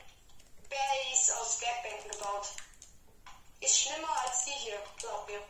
Base 0.68 1.36
aus 1.40 1.58
Bergbänken 1.58 2.10
gebaut. 2.10 2.46
Ist 3.60 3.78
schlimmer 3.78 4.08
als 4.26 4.44
die 4.44 4.50
hier, 4.50 4.78
glaub 4.98 5.28
mir. 5.28 5.40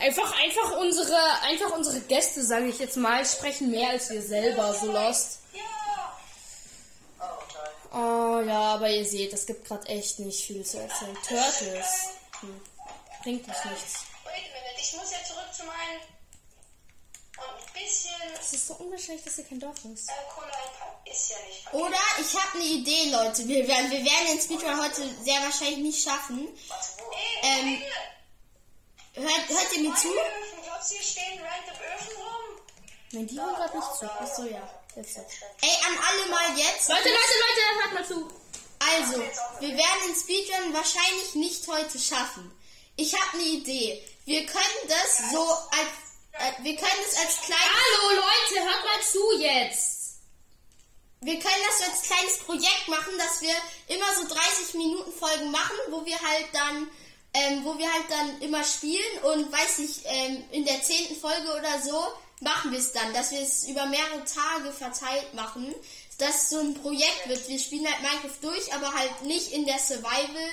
Einfach, 0.00 0.34
einfach 0.40 0.78
unsere, 0.78 1.16
einfach 1.42 1.70
unsere 1.76 2.00
Gäste, 2.00 2.42
sage 2.42 2.66
ich 2.66 2.78
jetzt 2.78 2.96
mal, 2.96 3.24
sprechen 3.26 3.70
mehr 3.70 3.90
als 3.90 4.10
wir 4.10 4.22
selber, 4.22 4.74
so 4.74 4.90
lost. 4.90 5.40
Ja! 7.94 8.00
Oh, 8.00 8.40
ja, 8.40 8.60
aber 8.74 8.90
ihr 8.90 9.04
seht, 9.04 9.32
es 9.32 9.46
gibt 9.46 9.66
gerade 9.66 9.86
echt 9.88 10.18
nicht 10.18 10.44
viel 10.44 10.64
zu 10.64 10.78
erzählen. 10.80 11.16
Turtles. 11.26 11.86
Hm. 12.40 12.60
Bringt 13.22 13.46
mich 13.46 13.64
nichts. 13.64 13.94
Wait 14.24 14.34
a 14.34 14.58
minute, 14.58 14.80
ich 14.80 14.92
muss 14.96 15.10
jetzt 15.12 15.28
zurück 15.28 15.48
zu 15.56 15.64
meinen. 15.64 16.00
Und 17.36 17.66
ein 17.66 17.72
bisschen 17.72 18.12
Es 18.40 18.52
ist 18.52 18.66
so 18.68 18.74
unwahrscheinlich, 18.74 19.24
dass 19.24 19.34
hier 19.36 19.44
kein 19.44 19.60
Dorf 19.60 19.76
ist. 19.92 20.08
äh, 20.08 20.12
Cola 20.34 20.46
einpacken. 20.46 21.10
Ist 21.10 21.30
ja 21.30 21.36
nicht 21.46 21.62
verkehrt. 21.62 21.82
Oder 21.82 21.98
ich 22.20 22.34
habe 22.42 22.54
eine 22.54 22.64
Idee, 22.64 23.10
Leute. 23.10 23.48
Wir 23.48 23.66
werden, 23.68 23.90
wir 23.90 24.04
werden 24.04 24.26
den 24.28 24.40
Speedrun 24.40 24.82
heute 24.82 25.02
sehr 25.24 25.40
wahrscheinlich 25.42 25.78
nicht 25.78 26.02
schaffen. 26.04 26.48
Wo? 26.68 27.46
Ähm, 27.46 27.82
hört, 29.14 29.48
hört 29.48 29.72
ihr 29.76 29.82
mir 29.88 29.96
zu? 29.96 30.08
Meine 30.08 30.20
Öfen, 30.20 30.62
glaubst 30.64 30.90
du, 30.90 30.94
hier 30.96 31.04
stehen 31.04 31.40
random 31.40 31.76
Öfen 31.94 32.16
rum? 32.16 32.60
Nein, 33.12 33.26
die 33.26 33.38
hören 33.40 33.54
gerade 33.54 33.76
nicht 33.76 33.96
zu. 33.96 34.10
Achso, 34.10 34.44
ja. 34.44 34.83
Jetzt. 34.96 35.16
Ey, 35.16 35.76
an 35.86 35.98
alle 36.08 36.26
mal 36.30 36.58
jetzt. 36.58 36.88
Leute, 36.88 37.08
Leute, 37.08 37.34
Leute, 37.46 37.82
hört 37.82 37.94
mal 37.94 38.06
zu. 38.06 38.30
Also, 38.78 39.22
wir 39.60 39.76
werden 39.76 40.00
den 40.06 40.14
Speedrun 40.14 40.74
wahrscheinlich 40.74 41.34
nicht 41.34 41.66
heute 41.68 41.98
schaffen. 41.98 42.52
Ich 42.96 43.14
habe 43.14 43.34
eine 43.34 43.42
Idee. 43.42 44.02
Wir 44.24 44.46
können 44.46 44.88
das 44.88 45.32
so 45.32 45.42
als 45.42 46.04
äh, 46.32 46.62
wir 46.62 46.76
können 46.76 47.04
es 47.08 47.16
als 47.16 47.36
kleines 47.42 47.64
Hallo 47.64 48.16
Leute, 48.16 48.64
hört 48.64 48.84
mal 48.84 49.02
zu 49.02 49.38
jetzt. 49.38 50.18
wir 51.20 51.38
können 51.38 51.62
das 51.66 51.78
so 51.78 51.84
als 51.84 52.02
kleines 52.02 52.38
Projekt 52.38 52.88
machen, 52.88 53.16
dass 53.18 53.40
wir 53.40 53.54
immer 53.88 54.14
so 54.14 54.26
30 54.26 54.74
Minuten 54.74 55.12
Folgen 55.12 55.50
machen, 55.50 55.76
wo 55.90 56.04
wir 56.04 56.20
halt 56.20 56.48
dann 56.52 56.90
ähm, 57.34 57.64
wo 57.64 57.76
wir 57.78 57.92
halt 57.92 58.04
dann 58.10 58.40
immer 58.42 58.62
spielen 58.62 59.18
und 59.24 59.52
weiß 59.52 59.78
nicht, 59.78 60.02
ähm, 60.04 60.44
in 60.52 60.64
der 60.64 60.80
zehnten 60.82 61.16
Folge 61.16 61.52
oder 61.58 61.82
so 61.82 62.06
machen 62.44 62.70
wir 62.72 62.78
es 62.78 62.92
dann, 62.92 63.12
dass 63.12 63.30
wir 63.32 63.40
es 63.40 63.66
über 63.66 63.86
mehrere 63.86 64.22
Tage 64.24 64.70
verteilt 64.72 65.34
machen, 65.34 65.74
dass 66.18 66.42
es 66.44 66.50
so 66.50 66.60
ein 66.60 66.74
Projekt 66.74 67.28
wird. 67.28 67.48
Wir 67.48 67.58
spielen 67.58 67.86
halt 67.86 68.00
Minecraft 68.02 68.38
durch, 68.42 68.72
aber 68.72 68.92
halt 68.94 69.22
nicht 69.22 69.50
in 69.52 69.66
der 69.66 69.78
Survival, 69.78 70.48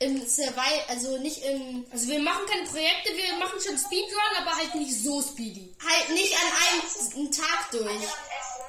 im 0.00 0.26
Survival, 0.28 0.80
also 0.88 1.18
nicht 1.18 1.44
im, 1.44 1.86
Also 1.92 2.08
wir 2.08 2.18
machen 2.20 2.44
keine 2.50 2.66
Projekte, 2.66 3.12
wir 3.16 3.36
machen 3.38 3.60
schon 3.64 3.78
Speedrun, 3.78 4.36
aber 4.40 4.56
halt 4.56 4.74
nicht 4.74 5.02
so 5.04 5.22
speedy. 5.22 5.72
halt 5.88 6.10
nicht 6.10 6.34
an 6.34 7.12
einem 7.14 7.30
Tag 7.30 7.70
durch. 7.70 7.82
Jemand 7.82 8.02
essen? 8.02 8.64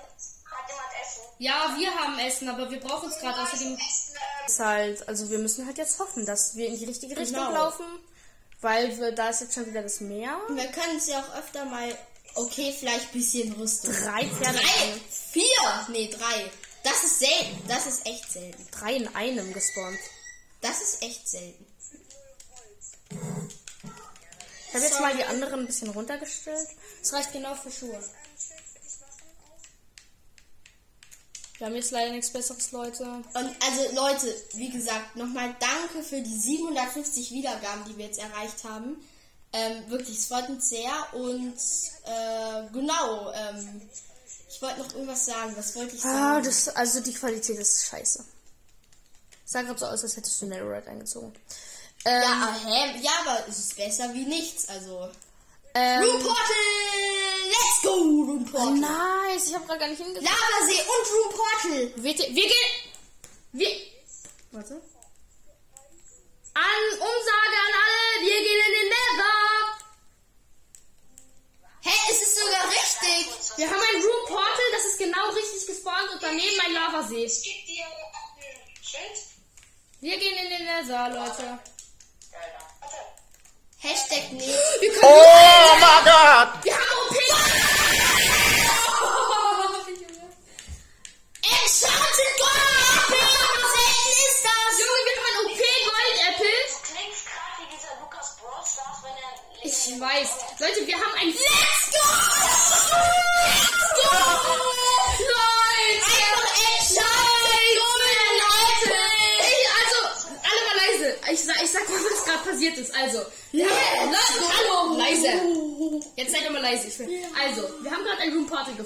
Hat 0.52 0.70
jemand 0.70 0.90
Essen? 1.02 1.22
Ja, 1.40 1.76
wir 1.80 1.96
haben 1.96 2.20
Essen, 2.20 2.48
aber 2.50 2.70
wir 2.70 2.80
brauchen 2.80 3.10
es 3.10 3.18
gerade 3.20 3.42
außerdem. 3.42 3.68
Ähm, 3.74 3.80
Ist 4.46 4.60
halt, 4.60 5.08
also 5.10 5.30
wir 5.32 5.40
müssen 5.40 5.66
halt 5.66 5.80
jetzt 5.80 5.98
hoffen, 6.00 6.26
dass 6.28 6.56
wir 6.56 6.68
in 6.68 6.78
die 6.78 6.86
richtige 6.86 7.18
Richtung 7.18 7.38
Genau. 7.48 7.52
laufen, 7.54 7.86
weil 8.62 8.96
wir, 9.00 9.12
da 9.12 9.30
ist 9.30 9.42
jetzt 9.42 9.56
schon 9.56 9.66
wieder 9.66 9.82
das 9.82 10.00
Meer. 10.02 10.38
Wir 10.50 10.68
können 10.68 10.98
es 10.98 11.08
ja 11.08 11.20
auch 11.22 11.36
öfter 11.40 11.66
mal, 11.66 11.98
okay, 12.36 12.76
vielleicht 12.78 13.08
ein 13.08 13.14
bisschen 13.14 13.52
Rüstung. 13.54 13.94
Drei 13.94 14.28
Pferde 14.28 14.60
Drei, 14.60 15.02
vier, 15.10 15.88
nee, 15.90 16.08
drei. 16.10 16.52
Das 16.84 17.04
ist 17.04 17.20
selten, 17.20 17.68
das 17.68 17.88
ist 17.88 18.06
echt 18.06 18.32
selten. 18.32 18.68
Drei 18.72 18.96
in 18.96 19.08
einem 19.16 19.52
gespawnt. 19.54 20.00
Das 20.62 20.82
ist 20.82 21.02
echt 21.02 21.28
selten. 21.28 21.66
Ich 24.68 24.74
habe 24.74 24.86
jetzt 24.86 25.00
mal 25.00 25.16
die 25.16 25.24
anderen 25.24 25.62
ein 25.62 25.66
bisschen 25.68 25.90
runtergestellt. 25.90 26.68
Das 27.00 27.14
reicht 27.14 27.32
genau 27.32 27.56
für 27.56 27.72
Schuhe. 27.72 28.04
Wir 31.58 31.68
haben 31.68 31.76
jetzt 31.76 31.92
leider 31.92 32.12
nichts 32.12 32.32
Besseres, 32.32 32.72
Leute. 32.74 33.04
Und 33.04 33.36
also 33.36 33.96
Leute, 33.96 34.36
wie 34.56 34.70
gesagt, 34.70 35.16
nochmal 35.16 35.56
danke 35.60 36.04
für 36.04 36.22
die 36.22 36.38
750 36.38 37.32
Wiedergaben, 37.32 37.86
die 37.86 37.98
wir 37.98 38.06
jetzt 38.06 38.20
erreicht 38.20 38.64
haben. 38.66 38.98
Ähm, 39.58 39.90
wirklich, 39.90 40.18
es 40.18 40.26
freut 40.28 40.50
uns 40.50 40.68
sehr. 40.70 40.92
Und 41.14 41.56
äh, 42.06 42.68
genau, 42.74 43.32
ähm, 43.32 43.82
ich 44.50 44.62
wollte 44.62 44.80
noch 44.80 44.94
irgendwas 44.94 45.26
sagen. 45.26 45.54
Was 45.56 45.76
wollte 45.76 45.96
ich 45.96 46.04
Ah, 46.04 46.34
sagen? 46.34 46.46
das, 46.46 46.68
also 46.70 47.00
die 47.00 47.14
Qualität 47.14 47.58
ist 47.58 47.88
scheiße. 47.88 48.26
Sah 49.46 49.62
gerade 49.62 49.80
so 49.80 49.86
aus, 49.86 50.04
als 50.04 50.18
hättest 50.18 50.42
du 50.42 50.48
Netherite 50.48 50.90
eingezogen. 50.90 51.34
Ähm, 52.04 52.22
ja, 52.22 52.28
ah, 52.30 52.66
hä? 52.66 53.00
ja, 53.02 53.12
aber 53.26 53.48
es 53.48 53.60
ist 53.60 53.76
besser 53.78 54.14
wie 54.14 54.26
nichts. 54.26 54.68
Also 54.68 55.10
ähm, 55.74 56.04
Room 56.04 56.22
Portal, 56.22 56.46
let's 57.48 57.82
go 57.84 57.90
Room 57.94 58.46
Portal. 58.46 58.74
nice, 58.78 59.48
ich 59.48 59.56
habe 59.56 59.66
gerade 59.66 59.80
gar 59.80 59.88
nicht 59.90 60.02
hingesehen. 60.02 60.26
Lavasee 60.26 60.82
und 60.82 61.06
Room 61.14 61.32
Portal. 61.34 62.04
Wir, 62.04 62.18
wir 62.18 62.48
gehen. 62.48 62.92
Wir. 63.54 63.70
Warte. 64.52 64.82
An 66.54 66.84
Umsage 66.94 67.58
an 67.68 67.74
alle, 67.84 68.26
wir 68.26 68.40
gehen 68.40 68.62
in 68.68 68.74
den 68.80 68.85
Hä, 71.86 71.92
es 72.10 72.20
ist 72.20 72.36
sogar 72.36 72.68
richtig. 72.68 73.58
Wir 73.58 73.68
haben 73.68 73.80
ein 73.80 74.02
Room 74.02 74.26
Portal, 74.28 74.70
das 74.72 74.86
ist 74.86 74.98
genau 74.98 75.30
richtig 75.30 75.68
gespawnt 75.68 76.10
und 76.14 76.24
daneben 76.24 76.60
ein 76.66 76.74
Lavasee. 76.74 77.26
ich 77.26 77.44
geb 77.44 77.66
dir 77.68 77.86
ein 77.86 78.84
Schild. 78.84 79.18
Wir 80.02 80.18
gehen 80.18 80.36
in 80.36 80.50
den 80.50 80.66
Nether, 80.66 81.10
Leute. 81.10 81.60
Hashtag 83.78 84.32
nee. 84.32 84.48
Wir 84.80 84.94
können. 84.94 85.04
Oh 85.04 85.35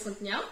gefunden, 0.10 0.26
ja? 0.26 0.44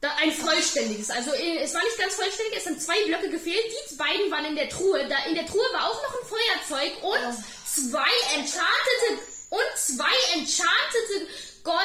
Da, 0.00 0.10
ein 0.16 0.30
vollständiges. 0.30 1.10
Also, 1.10 1.32
äh, 1.32 1.58
es 1.58 1.74
war 1.74 1.82
nicht 1.82 1.98
ganz 1.98 2.14
vollständig, 2.14 2.56
es 2.56 2.64
sind 2.64 2.80
zwei 2.82 3.02
Blöcke 3.04 3.30
gefehlt. 3.30 3.64
Die 3.90 3.94
beiden 3.96 4.30
waren 4.30 4.44
in 4.44 4.56
der 4.56 4.68
Truhe. 4.68 5.06
Da, 5.08 5.24
in 5.24 5.34
der 5.34 5.46
Truhe 5.46 5.64
war 5.72 5.90
auch 5.90 6.02
noch 6.02 6.14
ein 6.20 6.26
Feuerzeug 6.26 7.02
und 7.02 7.44
zwei 7.64 8.12
enchantete 8.34 9.22
und 9.50 9.76
zwei 9.76 10.16
enchantete 10.34 11.28
Gold, 11.64 11.78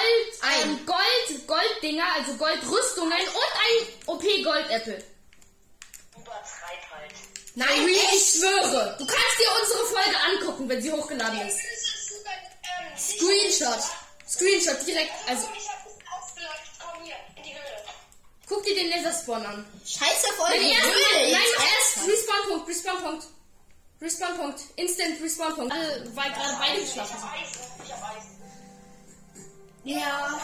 ähm, 0.61 0.85
Gold, 0.85 1.47
Golddinger, 1.47 2.05
also 2.15 2.33
Goldrüstungen 2.35 3.11
und 3.11 3.51
ein 3.65 3.87
OP 4.07 4.21
Gold-Apple. 4.43 5.03
Übertreib 6.15 6.91
halt. 6.91 7.11
Nein, 7.55 7.87
ich 8.13 8.33
schwöre. 8.33 8.95
Du 8.99 9.05
kannst 9.07 9.39
dir 9.39 9.49
unsere 9.61 9.85
Folge 9.85 10.17
angucken, 10.29 10.69
wenn 10.69 10.81
sie 10.81 10.91
hochgeladen 10.91 11.47
ist. 11.47 11.57
Ähm, 11.57 12.97
Screenshot. 12.97 13.83
Screenshot 14.29 14.85
direkt. 14.85 15.11
Also, 15.27 15.47
Ich 15.57 15.67
hab 15.67 15.85
es 15.87 15.93
aufgelegt. 16.15 16.51
Komm 16.79 17.03
hier, 17.03 17.15
in 17.35 17.43
die 17.43 17.53
Höhle. 17.53 17.83
Guck 18.51 18.63
dir 18.65 18.75
den 18.75 18.89
Laserspawn 18.89 19.45
an. 19.45 19.65
Scheiße 19.85 20.27
auf 20.29 20.39
eure 20.41 20.59
Nein, 20.59 20.71
erst, 20.71 20.83
Höhle 20.85 21.31
nein, 21.31 21.41
noch 21.57 21.63
erst 21.63 22.07
Respawn-Punkt, 22.07 22.67
Respawn-Punkt. 22.69 23.25
Respawn-Punkt. 24.01 24.59
Instant 24.75 25.21
Respawn-Punkt. 25.21 25.73
Alle, 25.73 26.11
weil 26.15 26.31
gerade 26.31 26.57
beide 26.59 26.81
geschlafen 26.81 27.15
Ich 27.15 27.19
sind. 27.21 27.29
hab 27.29 27.33
Eisen. 27.39 27.61
Ich 27.85 27.93
hab 27.93 28.17
Eisen. 28.17 28.41
Ja. 29.83 30.41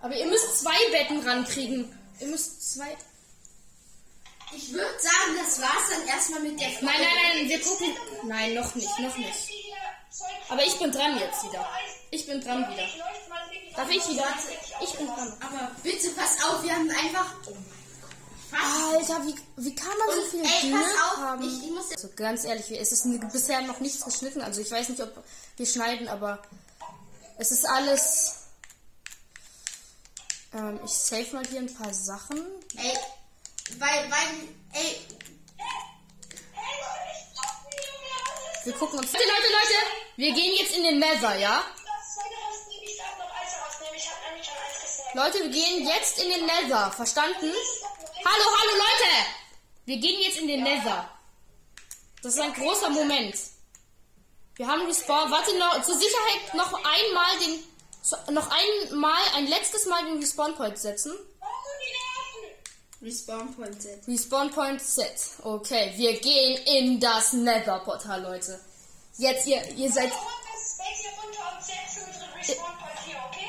Aber 0.00 0.14
ihr 0.14 0.26
müsst 0.26 0.60
zwei 0.60 0.90
Betten 0.90 1.20
rankriegen. 1.28 1.98
Ihr 2.20 2.28
müsst 2.28 2.74
zwei. 2.74 2.96
Ich 4.56 4.72
würde 4.72 4.98
sagen, 5.00 5.38
das 5.44 5.60
war's 5.60 5.90
dann 5.90 6.06
erstmal 6.06 6.40
mit 6.40 6.58
der 6.58 6.70
Folge. 6.70 6.86
Nein, 6.86 7.00
nein, 7.02 7.36
nein, 7.36 7.48
wir 7.48 7.60
gucken. 7.60 7.96
Nein, 8.24 8.54
noch 8.54 8.74
nicht, 8.74 8.98
noch 9.00 9.16
nicht. 9.18 9.50
Aber 10.48 10.64
ich 10.64 10.78
bin 10.78 10.90
dran 10.90 11.18
jetzt 11.18 11.44
wieder. 11.44 11.68
Ich 12.10 12.26
bin 12.26 12.40
dran 12.40 12.60
wieder. 12.72 12.84
Ich 12.84 12.96
leuchte 12.96 13.28
mal 13.28 13.50
wirklich 13.50 13.67
Darf 13.78 13.90
ich 13.90 14.08
wieder? 14.08 14.26
Ich 14.82 14.92
bin 14.94 15.06
dran. 15.06 15.32
Aber 15.40 15.70
bitte 15.84 16.10
pass 16.10 16.42
auf, 16.44 16.62
wir 16.64 16.72
haben 16.74 16.90
einfach. 16.90 17.32
Alter, 18.50 19.24
wie, 19.26 19.34
wie 19.56 19.74
kann 19.74 19.96
man 19.98 20.08
so 20.16 20.20
Und 20.22 20.30
viele 20.30 20.42
ey, 20.44 20.72
pass 20.72 20.92
auf, 21.12 21.16
haben? 21.18 21.42
ich, 21.42 21.64
ich 21.64 21.70
muss. 21.70 21.92
Also 21.92 22.08
ganz 22.16 22.44
ehrlich, 22.44 22.70
es 22.72 22.90
ist 22.90 23.06
bisher 23.32 23.60
noch 23.62 23.78
nichts 23.78 24.04
geschnitten. 24.04 24.42
Also 24.42 24.60
ich 24.60 24.70
weiß 24.70 24.88
nicht, 24.88 25.00
ob 25.00 25.22
wir 25.56 25.66
schneiden, 25.66 26.08
aber 26.08 26.42
es 27.36 27.52
ist 27.52 27.66
alles. 27.68 28.34
Ähm, 30.54 30.80
ich 30.84 30.90
save 30.92 31.32
mal 31.32 31.46
hier 31.46 31.60
ein 31.60 31.72
paar 31.72 31.94
Sachen. 31.94 32.38
Ey, 32.76 32.98
weil, 33.78 34.10
weil, 34.10 34.48
ey, 34.72 35.06
Wir 38.64 38.72
gucken 38.74 38.98
uns. 38.98 39.12
Leute, 39.12 39.24
Leute, 39.24 39.52
Leute! 39.52 39.78
Wir 40.16 40.32
gehen 40.34 40.52
jetzt 40.58 40.76
in 40.76 40.82
den 40.82 40.98
Nether, 40.98 41.36
ja? 41.36 41.62
Das 41.62 42.14
Zeug 42.16 42.24
rausnehmen. 42.44 42.84
Ich 42.84 42.98
darf 42.98 43.16
noch 43.18 43.30
Eisen 43.40 43.58
rausnehmen. 43.64 43.94
Ich 43.96 44.10
hab 44.10 44.18
nämlich 44.28 44.44
schon 44.46 44.56
eins 44.56 44.82
gesnackt. 44.82 44.97
Leute, 45.14 45.38
wir 45.40 45.50
gehen 45.50 45.86
jetzt 45.86 46.22
in 46.22 46.30
den 46.30 46.46
Nether. 46.46 46.90
Verstanden? 46.92 47.52
Hallo, 48.24 48.24
hallo, 48.24 48.72
Leute! 48.76 49.26
Wir 49.86 49.96
gehen 49.96 50.20
jetzt 50.20 50.38
in 50.38 50.48
den 50.48 50.62
Nether. 50.62 51.08
Das 52.22 52.34
ist 52.34 52.40
ein 52.40 52.52
großer 52.52 52.90
Moment. 52.90 53.34
Wir 54.56 54.66
haben 54.66 54.84
respawn. 54.86 55.30
Warte 55.30 55.56
noch, 55.58 55.82
zur 55.82 55.96
Sicherheit 55.96 56.52
noch 56.54 56.74
einmal 56.74 57.38
den, 57.38 57.64
noch 58.34 58.50
einmal, 58.50 59.22
ein 59.34 59.46
letztes 59.46 59.86
Mal 59.86 60.04
den 60.04 60.18
Respawn 60.18 60.54
Point 60.56 60.76
setzen. 60.78 61.12
Oh! 61.40 61.44
Respawn 63.00 63.54
Point 63.54 63.80
Set. 63.80 64.08
Respawn 64.08 64.50
Point 64.50 64.82
set. 64.82 65.14
Okay, 65.44 65.92
wir 65.96 66.18
gehen 66.20 66.58
in 66.66 66.98
das 66.98 67.32
Nether 67.32 67.78
Portal, 67.80 68.22
Leute. 68.22 68.60
Jetzt 69.16 69.46
ihr, 69.46 69.64
ihr 69.76 69.90
seid. 69.90 70.12
Also, 70.12 70.18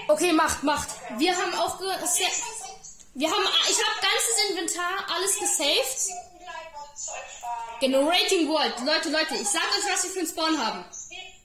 okay? 0.10 0.34
Macht, 0.34 0.64
macht. 0.64 0.90
Wir 1.18 1.36
haben 1.36 1.54
auch 1.56 1.80
ge 1.80 1.88
wir 3.16 3.30
haben, 3.30 3.44
ich 3.70 3.78
habe 3.78 4.00
ganzes 4.02 4.50
Inventar, 4.50 5.06
alles 5.14 5.38
gesaved. 5.40 6.16
Generating 7.80 8.48
World. 8.48 8.80
Leute, 8.86 9.10
Leute, 9.10 9.36
ich 9.36 9.48
sag 9.48 9.64
euch, 9.78 9.92
was 9.92 10.04
wir 10.04 10.12
für 10.12 10.20
einen 10.20 10.28
Spawn 10.28 10.58
haben. 10.58 10.86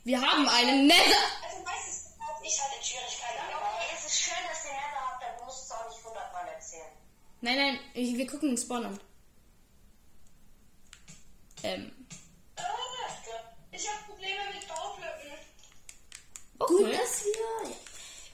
Wir 0.05 0.21
haben 0.21 0.47
einen 0.49 0.87
Nether. 0.87 1.25
Also 1.43 1.65
meistens 1.65 2.13
hab 2.21 2.41
ich 2.43 2.53
in 2.53 2.85
Schwierigkeiten 2.85 3.41
angefangen. 3.41 3.79
Es 3.97 4.05
ist 4.05 4.21
schön, 4.21 4.45
dass 4.49 4.65
ihr 4.67 4.73
Nether 4.73 5.03
habt, 5.09 5.23
dann 5.23 5.45
musst 5.45 5.59
du 5.61 5.65
es 5.65 5.71
auch 5.73 5.89
nicht 5.89 6.05
hundertmal 6.05 6.49
erzählen. 6.49 6.93
Nein, 7.41 7.57
nein, 7.57 7.81
ich, 7.95 8.17
wir 8.17 8.27
gucken 8.27 8.51
den 8.51 8.59
Spawn 8.59 8.85
an. 8.87 9.01
Ähm. 11.63 11.93
Ich 13.73 13.89
habe 13.89 13.99
Probleme 14.07 14.43
mit 14.55 14.69
Baublöcken. 14.69 15.33
Gut, 16.59 16.81
Okay. 16.83 16.93
dass 16.99 17.14
wir. 17.14 17.14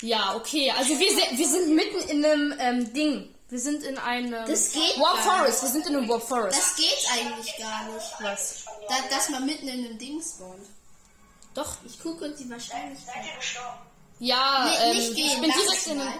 Ja, 0.03 0.35
okay. 0.37 0.71
Also 0.77 0.99
wir, 0.99 1.11
se- 1.15 1.37
wir 1.39 1.49
sind 1.49 1.75
mitten 1.75 2.01
in 2.09 2.25
einem 2.25 2.55
ähm, 2.59 2.93
Ding. 2.93 3.35
Wir 3.49 3.59
sind 3.59 3.83
in 3.83 3.99
einem 3.99 4.31
Das 4.47 4.73
geht 4.73 4.99
Warp 4.99 5.25
gar 5.25 5.39
Forest. 5.39 5.63
Wir 5.63 5.69
sind 5.71 5.87
in 5.87 5.97
einem 5.97 6.09
Warp 6.09 6.23
Forest. 6.23 6.57
Das 6.59 6.77
geht 6.77 7.07
eigentlich 7.13 7.57
gar 7.59 7.85
nicht. 7.93 8.07
Was? 8.21 8.65
Da, 8.89 8.95
dass 9.11 9.29
man 9.29 9.45
mitten 9.45 9.67
in 9.69 9.85
einem 9.87 9.99
Ding 9.99 10.23
spawnt. 10.23 10.67
Doch. 11.55 11.77
Ich 11.85 11.99
gucke 12.01 12.27
uns 12.27 12.39
die 12.39 12.49
Wahrscheinlichkeit. 12.49 13.15
Seid 13.17 13.27
ihr 13.27 13.37
gestorben? 13.37 13.79
Ja, 14.21 14.65
Nee, 14.71 14.91
ähm, 14.91 14.97
nicht 14.99 15.15
gehen, 15.17 15.27
ich 15.27 15.41
bin 15.41 15.51
direkt 15.51 15.87
in 15.89 15.99
mal. 15.99 16.13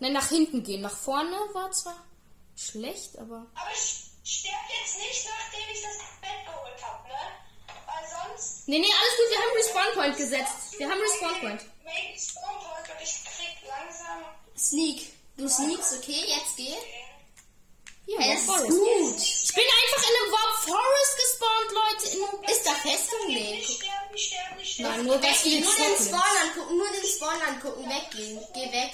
Nein, 0.00 0.12
nach 0.12 0.28
hinten 0.28 0.62
gehen. 0.62 0.82
Nach 0.82 0.96
vorne 0.96 1.34
war 1.52 1.70
zwar 1.72 1.96
schlecht, 2.56 3.18
aber 3.18 3.46
Aber 3.54 3.70
ich 3.74 4.04
sterb 4.24 4.54
jetzt 4.80 4.98
nicht, 4.98 5.26
nachdem 5.26 5.74
ich 5.74 5.82
das 5.82 5.96
Bett 6.20 6.46
geholt 6.46 6.82
habe, 6.84 7.08
ne? 7.08 7.14
Sonst. 8.10 8.68
Nee, 8.68 8.78
nee, 8.78 8.92
alles 9.00 9.16
gut, 9.16 9.30
wir 9.30 9.38
haben 9.38 9.56
Respawn 9.56 9.94
Point 9.94 10.16
gesetzt. 10.16 10.78
Wir 10.78 10.88
haben 10.90 11.00
Respawn 11.00 11.40
Point. 11.40 11.60
Make 11.84 12.18
Spawn 12.18 12.58
Point 12.62 12.88
und 12.90 13.02
ich 13.02 13.14
krieg 13.24 13.56
langsam. 13.68 14.24
Sneak. 14.56 15.12
Du 15.36 15.48
sneakst, 15.48 15.94
okay? 15.94 16.24
Jetzt 16.26 16.56
geh. 16.56 16.74
Hier, 18.04 18.18
Hey, 18.18 18.34
das 18.34 18.42
ist 18.42 18.68
gut. 18.68 19.16
Ich 19.18 19.54
bin 19.54 19.64
einfach 19.64 20.02
in 20.08 20.14
einem 20.16 20.32
Warp 20.32 20.56
Forest 20.64 21.16
gespawnt, 21.22 21.70
Leute. 21.72 22.52
Ist 22.52 22.66
da 22.66 22.74
Festung? 22.74 23.26
Nicht 23.28 23.80
Nee. 24.76 24.82
Nein, 24.82 25.04
nur 25.06 25.22
Weggehen, 25.22 25.62
nur 25.62 25.74
den. 25.74 26.06
Spawn 26.06 26.36
angucken, 26.42 26.76
nur 26.76 26.90
den 26.90 27.06
Spawn 27.06 27.40
angucken, 27.42 27.88
weggehen. 27.88 28.40
Geh 28.54 28.72
weg. 28.72 28.92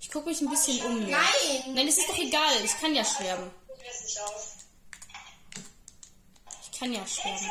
Ich 0.00 0.10
gucke 0.10 0.28
mich 0.30 0.40
ein 0.40 0.48
bisschen 0.48 0.84
um. 0.86 1.00
ne? 1.00 1.10
Nein. 1.10 1.74
Nein, 1.74 1.88
es 1.88 1.98
ist 1.98 2.08
doch 2.08 2.18
egal. 2.18 2.64
Ich 2.64 2.80
kann 2.80 2.94
ja 2.94 3.04
sterben. 3.04 3.50
Guck 3.68 3.84
das 3.84 4.02
nicht 4.02 4.20
aus. 4.20 4.46
Ich 6.64 6.69
kann 6.80 6.92
ja 6.92 7.06
sterben. 7.06 7.50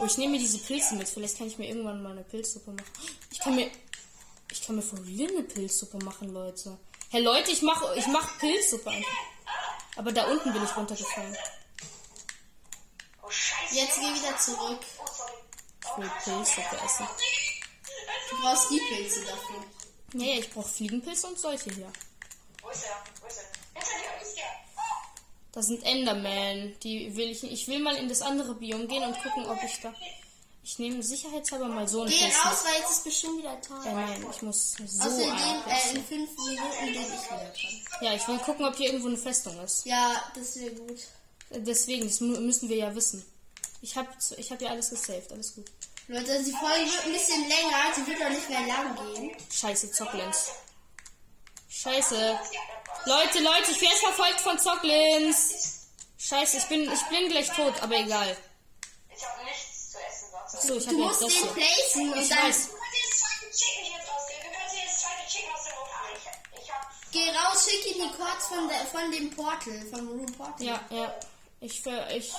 Oh, 0.00 0.04
ich 0.04 0.18
nehme 0.18 0.32
mir 0.32 0.40
diese 0.40 0.58
Pilze 0.58 0.94
mit. 0.96 1.08
Vielleicht 1.08 1.38
kann 1.38 1.46
ich 1.46 1.56
mir 1.56 1.68
irgendwann 1.68 2.02
mal 2.02 2.12
eine 2.12 2.24
Pilzsuppe 2.24 2.72
machen. 2.72 2.90
Ich 3.30 3.38
kann 3.38 3.54
mir. 3.54 3.70
Ich 4.50 4.66
kann 4.66 4.74
mir 4.74 4.82
for 4.82 4.98
real 5.06 5.30
eine 5.30 5.44
Pilzsuppe 5.44 5.98
machen, 5.98 6.32
Leute. 6.34 6.76
Hey 7.10 7.22
Leute, 7.22 7.52
ich 7.52 7.62
mache 7.62 7.94
ich 7.96 8.06
mach 8.08 8.38
Pilzsuppe. 8.38 8.92
Aber 9.96 10.10
da 10.12 10.26
unten 10.26 10.52
bin 10.52 10.64
ich 10.64 10.76
runtergefallen. 10.76 11.36
Jetzt 13.70 14.00
geh 14.00 14.14
wieder 14.14 14.36
zurück. 14.38 14.80
Ich 15.82 15.96
will 15.96 16.10
Pilzsuppe 16.24 16.76
essen. 16.84 17.06
Du 18.30 18.40
brauchst 18.42 18.70
die 18.70 18.80
Pilze 18.80 19.24
dafür. 19.24 19.64
Ja, 20.14 20.38
ich 20.38 20.50
brauche 20.50 20.68
Fliegenpilze 20.68 21.28
und 21.28 21.38
solche 21.38 21.70
hier. 21.70 21.92
Wo 22.62 22.70
ist 22.70 22.84
er? 22.84 23.04
Wo 23.20 23.26
ist 23.28 23.38
er? 23.38 23.80
Hinter 23.80 23.96
dir 23.96 24.26
ist 24.26 24.36
der. 24.36 24.44
Das 25.52 25.66
sind 25.66 25.82
Enderman. 25.84 26.74
Die 26.82 27.14
will 27.16 27.30
ich. 27.30 27.42
Ich 27.44 27.66
will 27.68 27.80
mal 27.80 27.96
in 27.96 28.08
das 28.08 28.22
andere 28.22 28.54
Biom 28.54 28.86
gehen 28.88 29.02
und 29.02 29.20
gucken, 29.22 29.46
ob 29.46 29.62
ich 29.64 29.80
da. 29.80 29.92
Ich 30.62 30.78
nehme 30.78 31.02
sicherheitshalber 31.02 31.66
mal 31.68 31.88
so 31.88 32.02
einen 32.02 32.10
Geh 32.10 32.18
Pilz 32.18 32.34
raus, 32.44 32.62
mit. 32.64 32.72
weil 32.72 32.80
jetzt 32.82 32.90
ist 32.92 33.04
bestimmt 33.04 33.38
wieder 33.38 33.60
Tag. 33.62 33.84
Äh, 33.86 33.92
nein, 33.94 34.26
ich 34.30 34.42
muss 34.42 34.72
so 34.72 34.84
Außerdem 34.84 35.30
einen 35.32 35.60
äh, 35.60 35.62
Pilz. 35.64 35.94
in 35.94 36.04
fünf 36.04 36.30
Minuten 36.36 36.84
bin 36.84 36.88
ich 36.90 36.98
wieder 37.00 37.38
dran. 37.38 38.02
Ja, 38.02 38.14
ich 38.14 38.28
will 38.28 38.38
gucken, 38.38 38.64
ob 38.66 38.76
hier 38.76 38.86
irgendwo 38.88 39.08
eine 39.08 39.16
Festung 39.16 39.58
ist. 39.64 39.86
Ja, 39.86 40.22
das 40.34 40.56
wäre 40.60 40.72
gut. 40.74 40.98
Deswegen, 41.50 42.04
das 42.04 42.20
mü- 42.20 42.38
müssen 42.40 42.68
wir 42.68 42.76
ja 42.76 42.94
wissen. 42.94 43.24
Ich 43.82 43.96
habe 43.96 44.08
ich 44.36 44.52
hab 44.52 44.60
ja 44.60 44.68
alles 44.68 44.90
gesaved, 44.90 45.32
alles 45.32 45.54
gut. 45.54 45.64
Leute, 46.08 46.44
die 46.44 46.52
Folge 46.52 46.84
wird 46.92 47.04
ein 47.06 47.12
bisschen 47.12 47.40
länger, 47.42 47.94
sie 47.96 48.06
wird 48.06 48.22
auch 48.22 48.28
nicht 48.30 48.48
mehr 48.50 48.66
lang 48.66 49.14
gehen. 49.14 49.30
Scheiße, 49.50 49.90
Zocklins. 49.90 50.50
Scheiße. 51.68 52.38
Leute, 53.06 53.38
Leute, 53.40 53.70
ich 53.70 53.80
werde 53.80 53.96
verfolgt 53.96 54.40
von 54.40 54.58
Zocklins. 54.58 55.86
Scheiße, 56.18 56.58
ich 56.58 56.64
bin, 56.64 56.90
ich 56.92 57.02
bin 57.04 57.28
gleich 57.28 57.48
tot, 57.50 57.82
aber 57.82 57.96
egal. 57.96 58.36
Ich 59.14 59.24
habe 59.26 59.44
nichts 59.44 59.90
zu 59.92 59.98
essen. 59.98 60.28
Warte. 60.32 60.66
So, 60.66 60.76
ich 60.76 60.84
Du 60.84 60.90
habe 60.92 61.04
musst 61.04 61.22
den 61.22 61.54
placen 61.54 62.12
und 62.12 62.20
Ich 62.20 62.28
dann 62.28 62.38
weiß. 62.44 62.68
Du 62.68 62.76
kannst 62.76 62.94
dir 62.94 63.08
das 63.08 63.18
zweite 63.18 63.56
Chicken 63.56 63.84
hier 63.84 63.96
jetzt 63.96 64.10
rausgehen. 64.10 64.40
Du 64.42 64.58
kannst 64.58 64.74
dir 64.74 64.84
das 64.84 65.00
zweite 65.00 65.28
Chicken 65.30 65.52
aus 65.54 65.64
dem 65.64 65.72
Ofen 65.80 66.00
nehmen. 66.04 66.20
Ich, 66.52 66.62
ich 66.62 66.72
hab. 66.72 67.12
geh 67.12 67.30
raus, 67.30 67.68
schick 67.68 67.86
ihm 67.86 68.02
die 68.02 68.16
Codes 68.16 68.46
von, 68.46 68.68
der, 68.68 68.86
von 68.86 69.12
dem 69.12 69.30
Portal, 69.30 69.86
vom 69.90 70.08
Room 70.08 70.32
Portal. 70.36 70.66
Ja, 70.66 70.80
ja. 70.90 71.14
Ich, 71.62 71.84
ich 71.84 72.32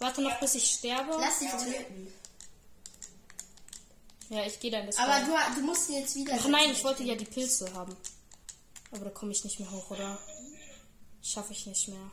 warte 0.00 0.20
noch, 0.20 0.38
bis 0.40 0.54
ich 0.56 0.70
sterbe. 0.70 1.16
Lass 1.18 1.38
dich 1.38 1.50
töten. 1.50 2.12
Ja, 4.28 4.42
ich 4.44 4.58
gehe 4.58 4.70
da 4.70 4.80
in 4.80 4.86
das 4.86 4.98
Aber 4.98 5.20
du, 5.20 5.54
du 5.54 5.60
musst 5.62 5.88
ihn 5.88 6.00
jetzt 6.00 6.14
wieder. 6.14 6.34
Ach 6.38 6.46
nein, 6.48 6.70
ich 6.70 6.82
wollte 6.82 7.02
ja 7.04 7.14
die 7.14 7.24
Pilze 7.24 7.72
haben. 7.74 7.96
Aber 8.92 9.04
da 9.04 9.10
komme 9.10 9.32
ich 9.32 9.44
nicht 9.44 9.58
mehr 9.60 9.70
hoch, 9.70 9.90
oder? 9.90 10.18
Schaffe 11.22 11.52
ich 11.52 11.66
nicht 11.66 11.88
mehr. 11.88 12.10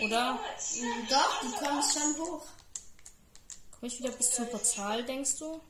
Oder? 0.00 0.38
Doch, 1.10 1.40
du 1.42 1.52
kommst 1.52 1.94
schon 1.98 2.16
hoch. 2.18 2.46
Komme 3.72 3.86
ich 3.86 3.98
wieder 3.98 4.12
bis 4.12 4.30
zum 4.30 4.48
Portal, 4.48 5.04
denkst 5.04 5.38
du? 5.38 5.60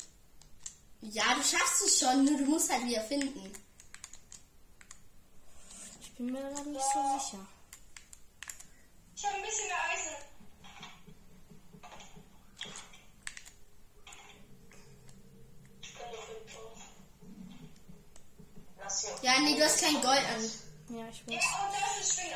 Ja, 1.01 1.35
du 1.35 1.43
schaffst 1.43 1.83
es 1.87 1.99
schon, 1.99 2.25
nur 2.25 2.39
du 2.39 2.45
musst 2.45 2.71
halt 2.71 2.87
wieder 2.87 3.03
finden. 3.03 3.53
Ich 6.01 6.13
bin 6.15 6.27
mir 6.27 6.41
gerade 6.41 6.69
nicht 6.69 6.85
so 6.95 7.19
sicher. 7.19 7.47
Ich 9.17 9.25
habe 9.25 9.37
ein 9.37 9.43
bisschen 9.43 9.67
mehr 9.67 9.77
Eisen. 9.93 10.34
Ja, 19.23 19.39
nee, 19.41 19.57
du 19.57 19.65
hast 19.65 19.81
kein 19.81 20.01
Gold 20.01 20.19
an. 20.19 20.51
Ja, 20.89 21.05
ich 21.11 21.27
weiß. 21.27 21.45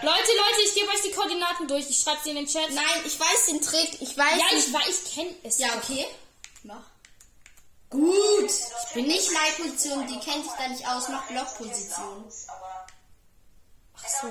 Leute, 0.02 0.32
Leute, 0.32 0.62
ich 0.64 0.74
gebe 0.74 0.88
euch 0.88 1.02
die 1.02 1.12
Koordinaten 1.12 1.68
durch. 1.68 1.88
Ich 1.90 2.00
schreibe 2.00 2.20
sie 2.22 2.30
in 2.30 2.36
den 2.36 2.46
Chat. 2.46 2.70
Nein, 2.70 3.02
ich 3.04 3.18
weiß 3.20 3.46
den 3.46 3.60
Trick. 3.60 4.00
Ich 4.00 4.16
weiß 4.16 4.38
ja, 4.38 4.58
ich 4.58 4.72
weiß, 4.72 5.02
ich 5.04 5.14
kenne 5.14 5.34
es. 5.42 5.58
Ja, 5.58 5.68
okay. 5.76 6.06
Mach. 6.62 6.84
Gut. 7.90 8.50
Ich 8.50 8.94
bin 8.94 9.06
nicht 9.06 9.30
Leitposition, 9.30 10.06
die 10.06 10.18
kennt 10.18 10.44
sich 10.44 10.54
da 10.58 10.68
nicht 10.68 10.86
aus. 10.86 11.08
Mach 11.08 11.26
Blockposition. 11.28 12.24
Aber. 12.48 12.86
Ach 13.96 14.08
so. 14.08 14.28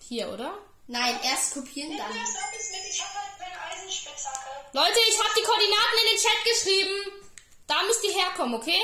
Hier, 0.00 0.28
oder? 0.30 0.58
Nein, 0.86 1.20
erst 1.22 1.52
kopieren, 1.52 1.96
dann. 1.98 2.08
das 2.08 2.34
ab 2.42 2.50
jetzt 2.52 2.70
mit. 2.72 2.80
Ich 2.88 3.02
habe 3.02 3.14
halt 3.14 3.38
meine 3.38 3.72
Eisenspitzhacke. 3.72 4.48
Leute, 4.72 4.98
ich 5.06 5.18
habe 5.18 5.28
die 5.38 5.42
Koordinaten 5.42 5.98
in 6.02 6.16
den 6.16 6.18
Chat 6.18 6.44
geschrieben. 6.44 7.24
Da 7.66 7.82
müsst 7.82 8.04
ihr 8.04 8.14
herkommen, 8.14 8.54
okay? 8.54 8.80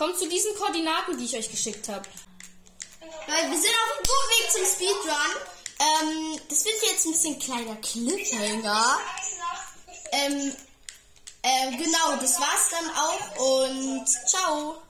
Kommt 0.00 0.18
zu 0.18 0.26
diesen 0.26 0.54
Koordinaten, 0.54 1.18
die 1.18 1.26
ich 1.26 1.36
euch 1.36 1.50
geschickt 1.50 1.86
habe. 1.90 2.08
Weil 3.26 3.50
wir 3.50 3.60
sind 3.60 3.74
auf 3.84 3.98
dem 3.98 4.06
guten 4.08 4.28
Weg 4.32 4.50
zum 4.50 4.64
Speedrun. 4.64 5.36
Ähm, 5.78 6.40
das 6.48 6.64
wird 6.64 6.76
jetzt 6.84 7.04
ein 7.04 7.12
bisschen 7.12 7.38
kleiner 7.38 7.76
Cliffhanger. 7.76 8.98
Ähm, 10.12 10.56
ähm, 11.42 11.76
genau, 11.76 12.16
das 12.18 12.40
war's 12.40 12.70
dann 12.70 12.90
auch 12.96 13.36
und 13.36 14.08
ciao. 14.26 14.82